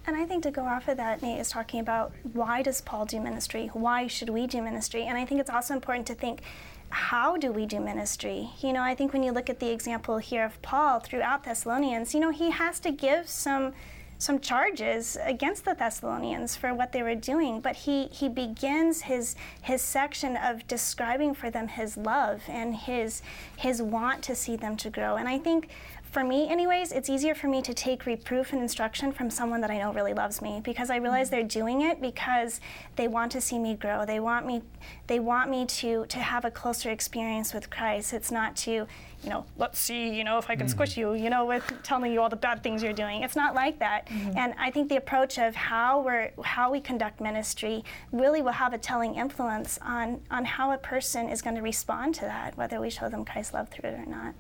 And 0.08 0.16
I 0.16 0.26
think 0.26 0.44
to 0.44 0.52
go 0.52 0.64
off 0.64 0.88
of 0.88 0.98
that, 0.98 1.22
Nate 1.22 1.40
is 1.40 1.50
talking 1.50 1.80
about 1.80 2.12
why 2.34 2.62
does 2.62 2.82
Paul 2.82 3.06
do 3.06 3.20
ministry? 3.20 3.70
Why 3.74 4.08
should 4.08 4.30
we 4.30 4.48
do 4.48 4.62
ministry? 4.62 5.04
And 5.04 5.18
I 5.18 5.26
think 5.26 5.40
it's 5.40 5.50
also 5.50 5.74
important 5.74 6.08
to 6.08 6.16
think 6.16 6.42
how 6.90 7.38
do 7.38 7.52
we 7.52 7.66
do 7.66 7.80
ministry? 7.80 8.50
You 8.60 8.74
know, 8.74 8.82
I 8.82 8.96
think 8.96 9.14
when 9.14 9.22
you 9.22 9.32
look 9.32 9.50
at 9.50 9.60
the 9.60 9.70
example 9.70 10.18
here 10.18 10.44
of 10.44 10.60
Paul 10.62 11.00
throughout 11.00 11.44
Thessalonians, 11.44 12.14
you 12.14 12.20
know, 12.20 12.32
he 12.32 12.50
has 12.50 12.80
to 12.80 12.92
give 12.92 13.30
some 13.30 13.74
some 14.20 14.38
charges 14.38 15.18
against 15.24 15.64
the 15.64 15.74
Thessalonians 15.74 16.54
for 16.54 16.74
what 16.74 16.92
they 16.92 17.02
were 17.02 17.16
doing, 17.16 17.62
but 17.62 17.74
he, 17.74 18.08
he 18.08 18.28
begins 18.28 19.04
his, 19.04 19.34
his 19.62 19.82
section 19.82 20.36
of 20.36 20.68
describing 20.68 21.34
for 21.34 21.50
them 21.50 21.70
his 21.70 21.96
love 21.96 22.42
and 22.50 22.76
his, 22.76 23.22
his 23.56 23.82
want 23.82 24.22
to 24.24 24.36
see 24.36 24.58
them 24.58 24.76
to 24.76 24.90
grow. 24.90 25.16
And 25.16 25.30
I 25.30 25.38
think 25.38 25.70
for 26.12 26.24
me, 26.24 26.50
anyways, 26.50 26.92
it's 26.92 27.08
easier 27.08 27.36
for 27.36 27.48
me 27.48 27.62
to 27.62 27.74
take 27.74 28.08
reproof 28.08 28.52
and 28.52 28.62
instruction 28.62 29.12
from 29.12 29.30
someone 29.30 29.62
that 29.62 29.70
I 29.70 29.78
know 29.78 29.94
really 29.94 30.14
loves 30.14 30.42
me 30.42 30.60
because 30.64 30.90
I 30.90 30.96
realize 30.96 31.28
mm. 31.28 31.32
they're 31.32 31.44
doing 31.44 31.82
it 31.82 32.02
because 32.02 32.60
they 32.96 33.08
want 33.08 33.32
to 33.34 33.42
see 33.42 33.60
me 33.60 33.76
grow. 33.76 34.06
They 34.06 34.20
want 34.20 34.48
me, 34.48 34.64
they 35.06 35.20
want 35.20 35.52
me 35.52 35.66
to 35.66 36.06
to 36.08 36.20
have 36.20 36.46
a 36.46 36.52
closer 36.52 36.90
experience 36.90 37.54
with 37.54 37.70
Christ. 37.70 38.14
It's 38.14 38.32
not 38.32 38.56
to, 38.58 38.72
you 38.72 39.30
know, 39.30 39.46
let's 39.58 39.78
see, 39.78 40.10
you 40.10 40.24
know, 40.24 40.40
if 40.40 40.50
I 40.50 40.56
can 40.56 40.66
mm. 40.66 40.72
squish 40.72 40.98
you, 40.98 41.14
you 41.14 41.30
know, 41.30 41.46
with 41.46 41.64
telling 41.84 42.12
you 42.12 42.22
all 42.22 42.30
the 42.30 42.36
bad 42.36 42.64
things 42.64 42.82
you're 42.82 42.92
doing. 42.92 43.22
It's 43.22 43.36
not 43.36 43.54
like 43.54 43.78
that. 43.78 44.08
Mm-hmm. 44.08 44.38
And 44.38 44.56
I 44.58 44.72
think 44.72 44.90
the 44.90 44.98
approach 44.98 45.38
of 45.38 45.54
how 45.54 46.02
we're 46.02 46.32
how 46.44 46.72
we 46.72 46.82
conduct 46.82 47.22
ministry 47.22 47.84
really 48.12 48.42
will 48.42 48.54
have 48.54 48.74
a 48.74 48.80
telling 48.80 49.14
influence 49.14 49.78
on 49.84 50.22
on 50.32 50.46
how 50.46 50.72
a 50.72 50.78
person 50.80 51.30
is 51.30 51.44
going 51.44 51.56
to 51.56 51.62
respond 51.62 52.16
to 52.16 52.22
that, 52.22 52.58
whether 52.58 52.82
we 52.82 52.90
show 52.90 53.10
them 53.10 53.26
Christ's 53.26 53.54
love 53.54 53.70
through 53.70 53.92
it 53.92 54.00
or 54.00 54.06
not. 54.08 54.34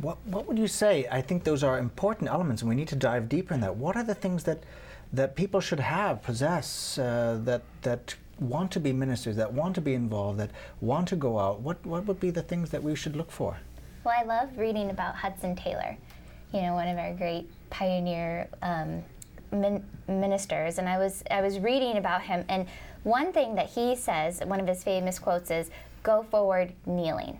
What, 0.00 0.18
what 0.24 0.46
would 0.46 0.58
you 0.58 0.68
say? 0.68 1.06
I 1.10 1.20
think 1.20 1.44
those 1.44 1.62
are 1.62 1.78
important 1.78 2.30
elements, 2.30 2.62
and 2.62 2.68
we 2.68 2.74
need 2.74 2.88
to 2.88 2.96
dive 2.96 3.28
deeper 3.28 3.54
in 3.54 3.60
that. 3.60 3.76
What 3.76 3.96
are 3.96 4.04
the 4.04 4.14
things 4.14 4.44
that 4.44 4.62
that 5.12 5.36
people 5.36 5.60
should 5.60 5.80
have, 5.80 6.22
possess, 6.22 6.96
uh, 6.98 7.38
that 7.44 7.62
that 7.82 8.14
want 8.40 8.70
to 8.72 8.80
be 8.80 8.92
ministers, 8.92 9.36
that 9.36 9.52
want 9.52 9.74
to 9.74 9.80
be 9.82 9.92
involved, 9.92 10.40
that 10.40 10.50
want 10.80 11.08
to 11.08 11.16
go 11.16 11.38
out? 11.38 11.60
What 11.60 11.84
what 11.84 12.06
would 12.06 12.18
be 12.18 12.30
the 12.30 12.42
things 12.42 12.70
that 12.70 12.82
we 12.82 12.94
should 12.96 13.16
look 13.16 13.30
for? 13.30 13.58
Well, 14.04 14.14
I 14.18 14.24
love 14.24 14.56
reading 14.56 14.90
about 14.90 15.14
Hudson 15.14 15.54
Taylor, 15.54 15.96
you 16.52 16.62
know, 16.62 16.74
one 16.74 16.88
of 16.88 16.98
our 16.98 17.12
great 17.12 17.48
pioneer 17.70 18.48
um, 18.62 19.04
min- 19.52 19.84
ministers. 20.08 20.78
And 20.78 20.88
I 20.88 20.98
was 20.98 21.22
I 21.30 21.42
was 21.42 21.58
reading 21.58 21.98
about 21.98 22.22
him, 22.22 22.44
and 22.48 22.66
one 23.04 23.32
thing 23.32 23.54
that 23.56 23.68
he 23.70 23.94
says, 23.94 24.40
one 24.44 24.58
of 24.58 24.66
his 24.66 24.82
famous 24.82 25.18
quotes 25.18 25.50
is, 25.50 25.70
"Go 26.02 26.22
forward 26.30 26.72
kneeling." 26.86 27.38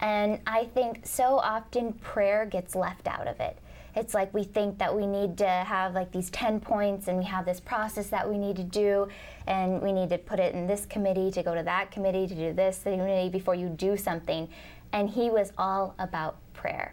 And 0.00 0.40
I 0.46 0.64
think 0.64 1.00
so 1.04 1.38
often 1.38 1.94
prayer 1.94 2.46
gets 2.46 2.74
left 2.74 3.06
out 3.06 3.26
of 3.26 3.40
it. 3.40 3.58
It's 3.96 4.14
like 4.14 4.32
we 4.32 4.44
think 4.44 4.78
that 4.78 4.94
we 4.94 5.06
need 5.06 5.36
to 5.38 5.48
have 5.48 5.94
like 5.94 6.12
these 6.12 6.30
10 6.30 6.60
points 6.60 7.08
and 7.08 7.18
we 7.18 7.24
have 7.24 7.44
this 7.44 7.58
process 7.58 8.06
that 8.08 8.28
we 8.28 8.38
need 8.38 8.56
to 8.56 8.62
do 8.62 9.08
and 9.46 9.82
we 9.82 9.92
need 9.92 10.10
to 10.10 10.18
put 10.18 10.38
it 10.38 10.54
in 10.54 10.66
this 10.66 10.86
committee 10.86 11.30
to 11.32 11.42
go 11.42 11.54
to 11.54 11.62
that 11.64 11.90
committee 11.90 12.26
to 12.26 12.34
do 12.34 12.52
this 12.52 12.82
committee 12.84 13.28
before 13.28 13.56
you 13.56 13.68
do 13.68 13.96
something. 13.96 14.48
And 14.92 15.10
he 15.10 15.30
was 15.30 15.52
all 15.58 15.94
about 15.98 16.36
prayer. 16.54 16.92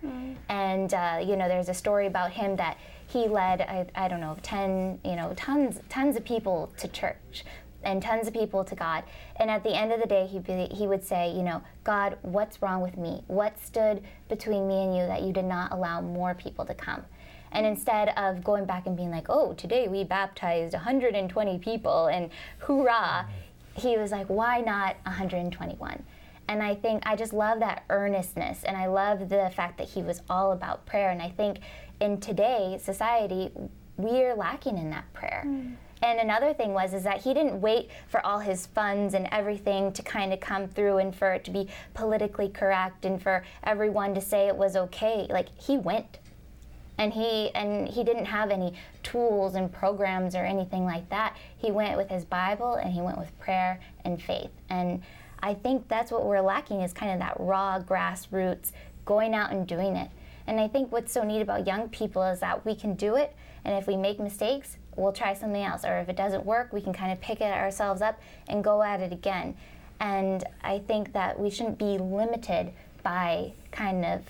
And, 0.50 0.94
uh, 0.94 1.20
you 1.24 1.36
know, 1.36 1.48
there's 1.48 1.70
a 1.70 1.74
story 1.74 2.08
about 2.08 2.32
him 2.32 2.56
that 2.56 2.78
he 3.08 3.28
led, 3.28 3.62
I, 3.62 3.86
I 3.96 4.08
don't 4.08 4.20
know, 4.20 4.38
10, 4.42 5.00
you 5.04 5.16
know, 5.16 5.34
tons, 5.36 5.80
tons 5.90 6.16
of 6.16 6.26
people 6.26 6.72
to 6.78 6.88
church 6.88 7.46
and 7.86 8.02
tons 8.02 8.28
of 8.28 8.34
people 8.34 8.64
to 8.66 8.76
God. 8.76 9.04
And 9.38 9.50
at 9.50 9.64
the 9.64 9.76
end 9.76 9.92
of 9.92 10.02
the 10.02 10.08
day, 10.08 10.28
be, 10.46 10.76
he 10.76 10.88
would 10.88 11.04
say, 11.04 11.32
you 11.32 11.44
know, 11.44 11.62
God, 11.84 12.18
what's 12.22 12.62
wrong 12.62 12.82
with 12.82 12.98
me? 12.98 13.24
What 13.28 13.60
stood 13.64 14.04
between 14.28 14.68
me 14.68 14.84
and 14.84 14.96
you 14.96 15.06
that 15.06 15.22
you 15.22 15.32
did 15.32 15.46
not 15.46 15.72
allow 15.72 16.02
more 16.02 16.34
people 16.34 16.66
to 16.66 16.74
come? 16.74 17.04
And 17.52 17.66
instead 17.66 18.10
of 18.18 18.44
going 18.44 18.66
back 18.66 18.86
and 18.86 18.98
being 18.98 19.12
like, 19.12 19.28
oh, 19.30 19.54
today 19.54 19.88
we 19.88 20.04
baptized 20.04 20.74
120 20.74 21.60
people 21.60 22.08
and 22.08 22.30
hoorah, 22.60 23.28
he 23.76 23.98
was 23.98 24.12
like, 24.12 24.28
why 24.28 24.60
not 24.60 24.98
121? 25.04 26.04
And 26.48 26.62
I 26.62 26.76
think 26.76 27.04
I 27.06 27.16
just 27.16 27.34
love 27.34 27.60
that 27.60 27.86
earnestness, 27.90 28.64
and 28.64 28.78
I 28.78 28.86
love 28.86 29.30
the 29.30 29.52
fact 29.56 29.80
that 29.80 29.90
he 29.90 30.04
was 30.04 30.22
all 30.30 30.52
about 30.52 30.86
prayer. 30.86 31.10
And 31.10 31.22
I 31.22 31.30
think 31.30 31.58
in 32.00 32.20
today's 32.20 32.84
society, 32.84 33.52
we 33.98 34.24
are 34.24 34.36
lacking 34.36 34.78
in 34.78 34.92
that 34.92 35.12
prayer. 35.14 35.44
Mm. 35.48 35.76
And 36.06 36.20
another 36.20 36.54
thing 36.54 36.74
was 36.74 36.94
is 36.94 37.04
that 37.04 37.24
he 37.24 37.34
didn't 37.34 37.60
wait 37.60 37.90
for 38.08 38.24
all 38.24 38.38
his 38.38 38.68
funds 38.68 39.16
and 39.16 39.28
everything 39.32 39.92
to 39.94 40.04
kind 40.04 40.32
of 40.32 40.40
come 40.40 40.68
through 40.68 41.00
and 41.00 41.16
for 41.16 41.34
it 41.34 41.44
to 41.46 41.52
be 41.52 41.68
politically 41.96 42.48
correct 42.48 43.06
and 43.06 43.20
for 43.20 43.44
everyone 43.64 44.14
to 44.14 44.22
say 44.22 44.48
it 44.48 44.56
was 44.56 44.76
okay. 44.76 45.26
Like 45.30 45.48
he 45.60 45.78
went. 45.78 46.20
And 47.00 47.12
he 47.12 47.50
and 47.56 47.90
he 47.90 48.04
didn't 48.04 48.26
have 48.26 48.52
any 48.52 48.76
tools 49.04 49.56
and 49.56 49.74
programs 49.74 50.36
or 50.36 50.46
anything 50.46 50.86
like 50.86 51.10
that. 51.10 51.36
He 51.58 51.72
went 51.72 51.98
with 51.98 52.10
his 52.10 52.24
Bible 52.24 52.76
and 52.76 52.94
he 52.94 53.02
went 53.02 53.18
with 53.18 53.38
prayer 53.40 53.80
and 54.06 54.22
faith. 54.22 54.52
And 54.70 55.02
I 55.42 55.56
think 55.56 55.88
that's 55.88 56.12
what 56.12 56.26
we're 56.26 56.40
lacking 56.40 56.82
is 56.82 56.94
kind 56.94 57.12
of 57.12 57.20
that 57.20 57.36
raw 57.40 57.80
grassroots 57.80 58.72
going 59.06 59.34
out 59.34 59.52
and 59.52 59.68
doing 59.68 59.96
it. 59.96 60.10
And 60.48 60.60
I 60.60 60.68
think 60.68 60.92
what's 60.92 61.12
so 61.12 61.24
neat 61.24 61.42
about 61.42 61.66
young 61.66 61.90
people 61.90 62.24
is 62.24 62.40
that 62.40 62.66
we 62.66 62.76
can 62.76 62.96
do 62.96 63.16
it, 63.16 63.36
and 63.64 63.78
if 63.78 63.88
we 63.88 63.98
make 63.98 64.20
mistakes, 64.20 64.78
we'll 64.96 65.12
try 65.12 65.34
something 65.34 65.64
else. 65.64 65.84
Or 65.84 65.98
if 66.00 66.10
it 66.10 66.16
doesn't 66.16 66.46
work, 66.46 66.72
we 66.72 66.82
can 66.82 66.94
kind 66.94 67.12
of 67.12 67.20
pick 67.20 67.42
it 67.42 67.52
ourselves 67.52 68.02
up 68.02 68.20
and 68.48 68.64
go 68.64 68.84
at 68.84 69.00
it 69.00 69.12
again. 69.12 69.56
And 70.00 70.44
I 70.64 70.80
think 70.80 71.14
that 71.14 71.40
we 71.40 71.50
shouldn't 71.50 71.78
be 71.78 71.98
limited 71.98 72.74
by 73.02 73.54
kind 73.72 74.06
of 74.06 74.22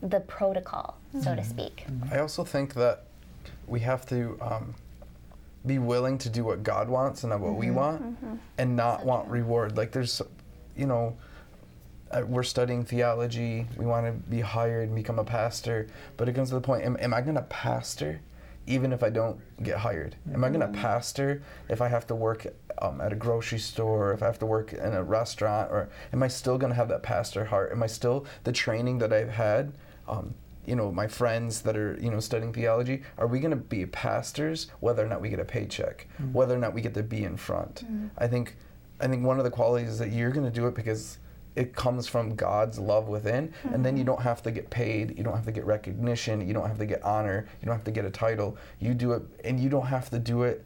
the 0.00 0.20
protocol, 0.20 0.96
so 1.14 1.34
to 1.34 1.40
mm-hmm. 1.40 1.50
speak. 1.50 1.84
Mm-hmm. 1.86 2.14
I 2.14 2.18
also 2.20 2.44
think 2.44 2.74
that 2.74 3.04
we 3.66 3.80
have 3.80 4.06
to 4.06 4.38
um, 4.40 4.74
be 5.66 5.78
willing 5.78 6.18
to 6.18 6.28
do 6.28 6.44
what 6.44 6.62
God 6.62 6.88
wants 6.88 7.22
and 7.24 7.30
not 7.30 7.40
what 7.40 7.54
we 7.54 7.66
mm-hmm. 7.66 7.74
want, 7.74 8.40
and 8.58 8.76
not 8.76 9.04
want 9.04 9.28
reward. 9.28 9.76
Like 9.76 9.92
there's, 9.92 10.20
you 10.76 10.86
know, 10.86 11.16
uh, 12.14 12.22
we're 12.26 12.42
studying 12.42 12.84
theology. 12.84 13.66
We 13.76 13.86
want 13.86 14.06
to 14.06 14.12
be 14.30 14.40
hired 14.40 14.88
and 14.88 14.94
become 14.94 15.18
a 15.18 15.24
pastor, 15.24 15.88
but 16.16 16.28
it 16.28 16.34
comes 16.34 16.50
to 16.50 16.54
the 16.54 16.60
point: 16.60 16.84
Am, 16.84 16.96
am 17.00 17.12
I 17.12 17.20
going 17.20 17.36
to 17.36 17.42
pastor? 17.42 18.20
Even 18.66 18.94
if 18.94 19.02
I 19.02 19.10
don't 19.10 19.38
get 19.62 19.76
hired, 19.76 20.16
am 20.32 20.42
I 20.42 20.48
going 20.48 20.60
to 20.60 20.78
pastor 20.78 21.42
if 21.68 21.82
I 21.82 21.88
have 21.88 22.06
to 22.06 22.14
work 22.14 22.46
um, 22.80 22.98
at 23.02 23.12
a 23.12 23.16
grocery 23.16 23.58
store, 23.58 24.14
if 24.14 24.22
I 24.22 24.26
have 24.26 24.38
to 24.38 24.46
work 24.46 24.72
in 24.72 24.94
a 24.94 25.02
restaurant, 25.02 25.70
or 25.70 25.90
am 26.14 26.22
I 26.22 26.28
still 26.28 26.56
going 26.56 26.70
to 26.70 26.74
have 26.74 26.88
that 26.88 27.02
pastor 27.02 27.44
heart? 27.44 27.72
Am 27.72 27.82
I 27.82 27.86
still 27.88 28.24
the 28.44 28.52
training 28.52 28.98
that 28.98 29.12
I've 29.12 29.28
had? 29.28 29.74
Um, 30.08 30.34
you 30.64 30.74
know, 30.76 30.90
my 30.90 31.06
friends 31.06 31.60
that 31.62 31.76
are 31.76 31.98
you 32.00 32.10
know 32.10 32.20
studying 32.20 32.54
theology, 32.54 33.02
are 33.18 33.26
we 33.26 33.38
going 33.38 33.50
to 33.50 33.56
be 33.56 33.84
pastors 33.84 34.68
whether 34.80 35.04
or 35.04 35.08
not 35.08 35.20
we 35.20 35.28
get 35.28 35.40
a 35.40 35.44
paycheck, 35.44 36.06
whether 36.32 36.54
or 36.54 36.58
not 36.58 36.72
we 36.72 36.80
get 36.80 36.94
to 36.94 37.02
be 37.02 37.24
in 37.24 37.36
front? 37.36 37.84
I 38.16 38.26
think, 38.28 38.56
I 38.98 39.08
think 39.08 39.26
one 39.26 39.36
of 39.36 39.44
the 39.44 39.50
qualities 39.50 39.90
is 39.90 39.98
that 39.98 40.10
you're 40.10 40.30
going 40.30 40.46
to 40.46 40.50
do 40.50 40.66
it 40.68 40.74
because 40.74 41.18
it 41.56 41.74
comes 41.74 42.06
from 42.06 42.34
God's 42.34 42.78
love 42.78 43.08
within, 43.08 43.52
and 43.72 43.84
then 43.84 43.96
you 43.96 44.02
mm-hmm. 44.02 44.12
don't 44.12 44.22
have 44.22 44.42
to 44.42 44.50
get 44.50 44.70
paid, 44.70 45.16
you 45.16 45.22
don't 45.22 45.34
have 45.34 45.44
to 45.44 45.52
get 45.52 45.64
recognition, 45.64 46.46
you 46.46 46.52
don't 46.52 46.66
have 46.66 46.78
to 46.78 46.86
get 46.86 47.02
honor, 47.04 47.46
you 47.60 47.66
don't 47.66 47.76
have 47.76 47.84
to 47.84 47.92
get 47.92 48.04
a 48.04 48.10
title. 48.10 48.56
You 48.80 48.94
do 48.94 49.12
it, 49.12 49.22
and 49.44 49.60
you 49.60 49.68
don't 49.68 49.86
have 49.86 50.10
to 50.10 50.18
do 50.18 50.42
it. 50.42 50.64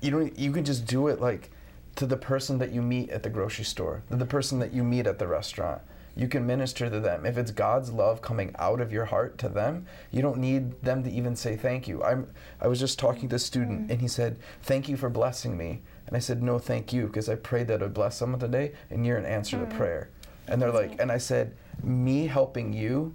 You 0.00 0.10
don't. 0.10 0.38
You 0.38 0.52
can 0.52 0.64
just 0.64 0.86
do 0.86 1.08
it 1.08 1.20
like 1.20 1.50
to 1.96 2.06
the 2.06 2.16
person 2.16 2.58
that 2.58 2.72
you 2.72 2.82
meet 2.82 3.10
at 3.10 3.22
the 3.22 3.30
grocery 3.30 3.64
store, 3.64 4.02
to 4.10 4.16
the 4.16 4.26
person 4.26 4.58
that 4.60 4.72
you 4.72 4.82
meet 4.82 5.06
at 5.06 5.18
the 5.18 5.28
restaurant. 5.28 5.82
You 6.16 6.26
can 6.26 6.46
minister 6.46 6.90
to 6.90 7.00
them. 7.00 7.24
If 7.24 7.38
it's 7.38 7.52
God's 7.52 7.92
love 7.92 8.20
coming 8.20 8.54
out 8.58 8.80
of 8.80 8.92
your 8.92 9.04
heart 9.04 9.38
to 9.38 9.48
them, 9.48 9.86
you 10.10 10.22
don't 10.22 10.38
need 10.38 10.82
them 10.82 11.04
to 11.04 11.10
even 11.10 11.36
say 11.36 11.56
thank 11.56 11.86
you. 11.86 12.02
I'm 12.02 12.26
I 12.60 12.66
was 12.66 12.80
just 12.80 12.98
talking 12.98 13.28
to 13.28 13.36
a 13.36 13.38
student 13.38 13.82
mm-hmm. 13.82 13.92
and 13.92 14.00
he 14.00 14.08
said, 14.08 14.36
"Thank 14.62 14.88
you 14.88 14.96
for 14.96 15.08
blessing 15.08 15.56
me." 15.56 15.82
And 16.10 16.16
I 16.16 16.20
said, 16.20 16.42
"No, 16.42 16.58
thank 16.58 16.92
you 16.92 17.06
because 17.06 17.28
I 17.28 17.36
prayed 17.36 17.68
that 17.68 17.82
I'd 17.82 17.94
bless 17.94 18.16
someone 18.16 18.40
today 18.40 18.72
and 18.90 19.06
you're 19.06 19.16
an 19.16 19.24
answer 19.24 19.56
to 19.58 19.64
mm-hmm. 19.64 19.78
prayer." 19.78 20.10
And 20.48 20.60
they're 20.60 20.72
like, 20.72 21.00
and 21.00 21.12
I 21.12 21.18
said, 21.18 21.54
"Me 21.82 22.26
helping 22.26 22.72
you 22.72 23.14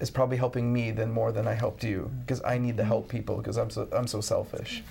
is 0.00 0.10
probably 0.10 0.38
helping 0.38 0.72
me 0.72 0.90
than 0.90 1.12
more 1.12 1.30
than 1.30 1.46
I 1.46 1.52
helped 1.52 1.84
you 1.84 2.02
mm-hmm. 2.08 2.20
because 2.20 2.42
I 2.42 2.58
need 2.58 2.78
to 2.78 2.84
help 2.84 3.04
mm-hmm. 3.04 3.16
people 3.16 3.36
because 3.36 3.58
I'm 3.58 3.70
so 3.70 3.86
I'm 3.92 4.06
so 4.06 4.20
selfish. 4.20 4.82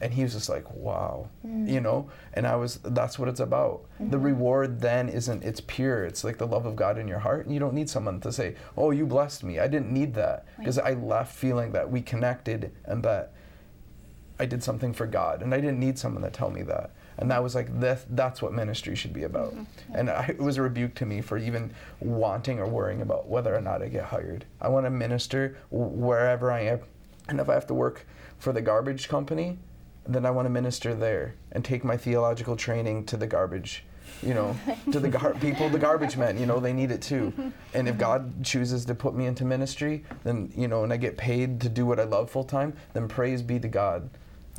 And 0.00 0.12
he 0.12 0.22
was 0.22 0.34
just 0.34 0.48
like, 0.48 0.68
wow, 0.74 1.28
you 1.44 1.80
know. 1.80 2.10
And 2.34 2.46
I 2.46 2.56
was 2.56 2.76
that's 2.84 3.18
what 3.18 3.28
it's 3.28 3.40
about. 3.40 3.84
The 4.00 4.18
reward 4.18 4.80
then 4.80 5.08
isn't 5.08 5.44
it's 5.44 5.60
pure. 5.60 6.04
It's 6.04 6.24
like 6.24 6.38
the 6.38 6.46
love 6.46 6.66
of 6.66 6.76
God 6.76 6.98
in 6.98 7.06
your 7.06 7.20
heart, 7.20 7.46
and 7.46 7.54
you 7.54 7.60
don't 7.60 7.74
need 7.74 7.88
someone 7.88 8.20
to 8.20 8.32
say, 8.32 8.56
oh, 8.76 8.90
you 8.90 9.06
blessed 9.06 9.44
me. 9.44 9.60
I 9.60 9.68
didn't 9.68 9.92
need 9.92 10.14
that 10.14 10.46
because 10.58 10.78
I 10.78 10.94
left 10.94 11.34
feeling 11.34 11.72
that 11.72 11.90
we 11.90 12.02
connected 12.02 12.72
and 12.84 13.02
that 13.04 13.32
I 14.40 14.46
did 14.46 14.62
something 14.62 14.94
for 14.94 15.06
God, 15.06 15.42
and 15.42 15.52
I 15.52 15.60
didn't 15.60 15.78
need 15.78 15.98
someone 15.98 16.22
to 16.22 16.30
tell 16.30 16.50
me 16.50 16.62
that. 16.62 16.92
And 17.18 17.30
that 17.30 17.42
was 17.42 17.54
like 17.54 17.78
this, 17.78 18.06
that's 18.08 18.40
what 18.40 18.54
ministry 18.54 18.94
should 18.94 19.12
be 19.12 19.24
about. 19.24 19.54
Mm-hmm. 19.54 19.94
And 19.94 20.08
I, 20.08 20.24
it 20.28 20.38
was 20.38 20.56
a 20.56 20.62
rebuke 20.62 20.94
to 20.94 21.04
me 21.04 21.20
for 21.20 21.36
even 21.36 21.74
wanting 22.00 22.58
or 22.58 22.66
worrying 22.66 23.02
about 23.02 23.28
whether 23.28 23.54
or 23.54 23.60
not 23.60 23.82
I 23.82 23.88
get 23.88 24.04
hired. 24.04 24.46
I 24.58 24.68
want 24.68 24.86
to 24.86 24.90
minister 24.90 25.58
wherever 25.70 26.50
I 26.50 26.60
am, 26.60 26.80
and 27.28 27.38
if 27.38 27.50
I 27.50 27.54
have 27.54 27.66
to 27.66 27.74
work 27.74 28.06
for 28.38 28.54
the 28.54 28.62
garbage 28.62 29.10
company, 29.10 29.58
then 30.06 30.24
I 30.24 30.30
want 30.30 30.46
to 30.46 30.50
minister 30.50 30.94
there 30.94 31.34
and 31.52 31.62
take 31.62 31.84
my 31.84 31.98
theological 31.98 32.56
training 32.56 33.04
to 33.06 33.18
the 33.18 33.26
garbage. 33.26 33.84
You 34.22 34.34
know, 34.34 34.56
to 34.92 35.00
the 35.00 35.08
gar- 35.08 35.34
people, 35.40 35.68
the 35.68 35.78
garbage 35.78 36.16
men, 36.16 36.36
you 36.36 36.44
know, 36.44 36.60
they 36.60 36.72
need 36.72 36.90
it 36.90 37.00
too. 37.00 37.32
And 37.72 37.88
if 37.88 37.96
God 37.96 38.44
chooses 38.44 38.84
to 38.86 38.94
put 38.94 39.14
me 39.14 39.26
into 39.26 39.44
ministry, 39.44 40.04
then, 40.24 40.52
you 40.54 40.68
know, 40.68 40.82
and 40.84 40.92
I 40.92 40.96
get 40.96 41.16
paid 41.16 41.60
to 41.60 41.68
do 41.68 41.86
what 41.86 42.00
I 42.00 42.04
love 42.04 42.28
full 42.30 42.44
time, 42.44 42.74
then 42.92 43.08
praise 43.08 43.40
be 43.40 43.58
to 43.60 43.68
God. 43.68 44.10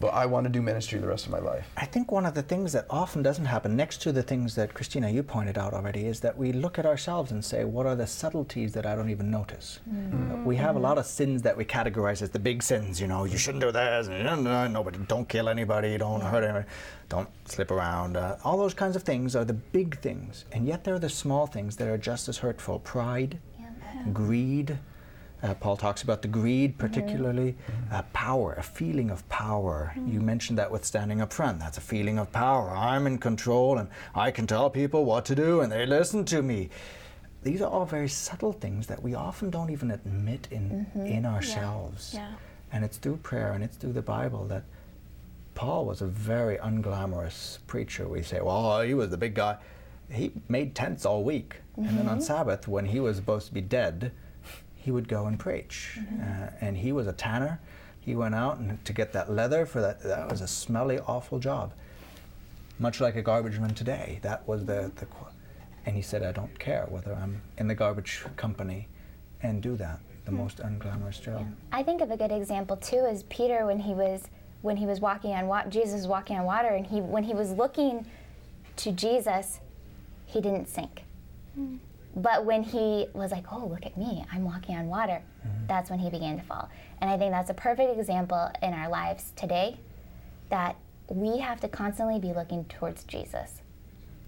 But 0.02 0.14
I 0.16 0.26
want 0.26 0.46
to 0.46 0.50
do 0.50 0.62
ministry 0.64 0.98
the 1.00 1.08
rest 1.08 1.26
of 1.28 1.32
my 1.32 1.38
life. 1.40 1.66
I 1.78 1.86
think 1.86 2.12
one 2.12 2.26
of 2.26 2.34
the 2.34 2.42
things 2.42 2.74
that 2.74 2.86
often 2.90 3.22
doesn't 3.22 3.46
happen, 3.46 3.76
next 3.76 4.02
to 4.02 4.12
the 4.12 4.24
things 4.24 4.56
that 4.56 4.74
Christina 4.74 5.08
you 5.10 5.22
pointed 5.22 5.58
out 5.60 5.74
already, 5.74 6.08
is 6.08 6.20
that 6.22 6.36
we 6.36 6.52
look 6.52 6.80
at 6.80 6.86
ourselves 6.88 7.32
and 7.32 7.46
say, 7.46 7.64
"What 7.66 7.86
are 7.86 7.96
the 7.96 8.08
subtleties 8.08 8.74
that 8.74 8.86
I 8.88 8.96
don't 8.96 9.12
even 9.12 9.30
notice?" 9.30 9.80
Uh, 9.88 10.38
We 10.44 10.56
have 10.58 10.76
a 10.76 10.80
lot 10.80 10.98
of 10.98 11.06
sins 11.06 11.44
that 11.44 11.56
we 11.56 11.66
categorize 11.66 12.22
as 12.24 12.32
the 12.32 12.40
big 12.40 12.64
sins. 12.64 13.00
You 13.00 13.08
know, 13.08 13.26
you 13.26 13.38
shouldn't 13.38 13.64
do 13.64 13.72
this, 13.72 14.08
and 14.08 14.18
you 14.18 14.24
don't, 14.24 14.44
do- 14.44 14.70
nobody, 14.74 14.98
don't 15.08 15.30
kill 15.30 15.48
anybody, 15.48 15.98
don't 16.00 16.22
hurt 16.22 16.44
anybody, 16.44 16.66
don't 17.08 17.30
slip 17.46 17.70
around. 17.70 18.18
Uh, 18.18 18.38
all 18.44 18.58
those 18.58 18.74
kinds 18.74 18.96
of 18.96 19.04
things 19.04 19.36
are 19.36 19.46
the 19.46 19.54
big 19.78 20.00
things, 20.00 20.46
and 20.52 20.66
yet 20.66 20.84
there 20.84 20.96
are 20.96 21.00
the 21.08 21.10
small 21.24 21.46
things 21.46 21.76
that 21.78 21.88
are 21.88 21.98
just 22.12 22.28
as 22.28 22.40
hurtful. 22.40 22.80
Pride, 22.80 23.38
greed. 24.14 24.80
Uh, 25.44 25.56
Paul 25.56 25.76
talks 25.76 26.04
about 26.04 26.22
the 26.22 26.28
greed, 26.28 26.78
particularly 26.78 27.56
uh, 27.92 28.04
power, 28.14 28.54
a 28.54 28.64
feeling 28.64 29.10
of 29.10 29.28
power. 29.28 29.92
You 30.06 30.22
mentioned 30.22 30.60
that 30.60 30.70
with 30.70 30.86
standing 30.86 31.20
up 31.20 31.34
front. 31.34 31.60
That's 31.60 31.78
a 31.80 31.82
feeling 31.82 32.20
of 32.20 32.32
power. 32.32 32.70
I'm 32.70 33.08
in 33.08 33.18
control, 33.18 33.80
and 33.80 33.90
I 34.14 34.30
can 34.30 34.46
tell 34.46 34.70
people 34.70 35.04
what 35.04 35.26
to 35.26 35.36
do, 35.36 35.62
and 35.62 35.72
they 35.72 35.86
listen 35.86 36.26
to 36.26 36.44
me. 36.44 36.70
These 37.44 37.62
are 37.64 37.70
all 37.72 37.86
very 37.86 38.08
subtle 38.08 38.54
things 38.54 38.86
that 38.86 39.02
we 39.02 39.16
often 39.16 39.50
don't 39.50 39.72
even 39.72 39.90
admit 39.90 40.48
in 40.52 40.86
in 40.94 41.26
ourselves. 41.26 42.12
Yeah. 42.14 42.34
And 42.72 42.86
it's 42.86 42.98
through 42.98 43.18
prayer 43.18 43.52
and 43.54 43.64
it's 43.64 43.76
through 43.76 43.94
the 43.94 44.02
Bible 44.02 44.46
that 44.46 44.64
Paul 45.56 45.86
was 45.86 46.02
a 46.02 46.06
very 46.06 46.58
unglamorous 46.58 47.58
preacher. 47.66 48.08
We 48.08 48.22
say, 48.22 48.42
well, 48.42 48.82
he 48.82 48.94
was 48.94 49.10
the 49.10 49.18
big 49.18 49.34
guy. 49.34 49.58
He 50.10 50.32
made 50.50 50.76
tents 50.76 51.06
all 51.06 51.24
week. 51.24 51.58
And 51.78 51.98
then 51.98 52.08
on 52.08 52.22
Sabbath, 52.22 52.68
when 52.68 52.86
he 52.86 53.00
was 53.00 53.16
supposed 53.16 53.48
to 53.48 53.54
be 53.54 53.62
dead, 53.62 54.12
he 54.82 54.90
would 54.90 55.08
go 55.08 55.28
and 55.28 55.40
preach. 55.40 55.98
Mm-hmm. 55.98 56.22
Uh, 56.22 56.48
and 56.60 56.76
he 56.76 56.92
was 56.92 57.08
a 57.08 57.14
tanner. 57.14 57.60
He 58.00 58.16
went 58.16 58.34
out 58.34 58.58
and 58.58 58.84
to 58.84 58.94
get 58.94 59.14
that 59.14 59.32
leather 59.32 59.66
for 59.68 59.80
that, 59.80 60.02
that 60.02 60.30
was 60.30 60.42
a 60.42 60.48
smelly, 60.48 61.00
awful 61.00 61.38
job. 61.38 61.74
Much 62.80 63.00
like 63.00 63.16
a 63.16 63.22
garbage 63.22 63.60
man 63.60 63.76
today. 63.76 64.20
That 64.24 64.48
was 64.48 64.66
the, 64.66 64.92
the 64.96 65.06
and 65.86 65.96
he 65.96 66.02
said, 66.02 66.24
I 66.24 66.32
don't 66.32 66.58
care 66.58 66.88
whether 66.90 67.14
I'm 67.14 67.42
in 67.60 67.68
the 67.68 67.76
garbage 67.76 68.24
company 68.38 68.88
and 69.44 69.62
do 69.62 69.76
that, 69.78 70.00
the 70.26 70.32
hmm. 70.32 70.38
most 70.38 70.58
unglamorous 70.58 71.22
job. 71.22 71.46
I 71.72 71.84
think 71.84 72.02
of 72.02 72.10
a 72.10 72.18
good 72.18 72.32
example 72.32 72.76
too 72.76 73.06
is 73.06 73.24
Peter 73.24 73.68
when 73.68 73.80
he 73.80 73.94
was 73.94 74.28
when 74.64 74.78
he 74.78 74.86
was 74.86 75.00
walking 75.00 75.32
on 75.34 75.48
water. 75.48 75.70
Jesus 75.70 75.94
was 75.94 76.08
walking 76.08 76.38
on 76.38 76.46
water, 76.46 76.70
and 76.70 76.86
he 76.86 77.02
when 77.02 77.24
he 77.24 77.34
was 77.34 77.52
looking 77.52 78.06
to 78.78 78.92
Jesus, 78.92 79.60
he 80.26 80.42
didn't 80.42 80.68
sink. 80.68 81.04
Hmm. 81.56 81.78
But 82.16 82.46
when 82.46 82.64
he 82.64 83.08
was 83.14 83.32
like, 83.32 83.46
"Oh, 83.52 83.66
look 83.66 83.86
at 83.86 83.98
me! 83.98 84.26
I'm 84.32 84.44
walking 84.44 84.76
on 84.76 84.88
water," 84.88 85.22
mm-hmm. 85.46 85.68
that's 85.68 85.90
when 85.90 86.00
he 86.00 86.10
began 86.10 86.38
to 86.38 86.44
fall. 86.44 86.70
And 87.00 87.10
I 87.10 87.18
think 87.18 87.32
that's 87.32 87.50
a 87.50 87.54
perfect 87.54 87.98
example 87.98 88.52
in 88.62 88.74
our 88.74 88.90
lives 88.90 89.32
today 89.36 89.78
that 90.50 90.76
we 91.08 91.40
have 91.40 91.60
to 91.62 91.68
constantly 91.68 92.20
be 92.20 92.34
looking 92.34 92.66
towards 92.66 93.04
Jesus. 93.06 93.62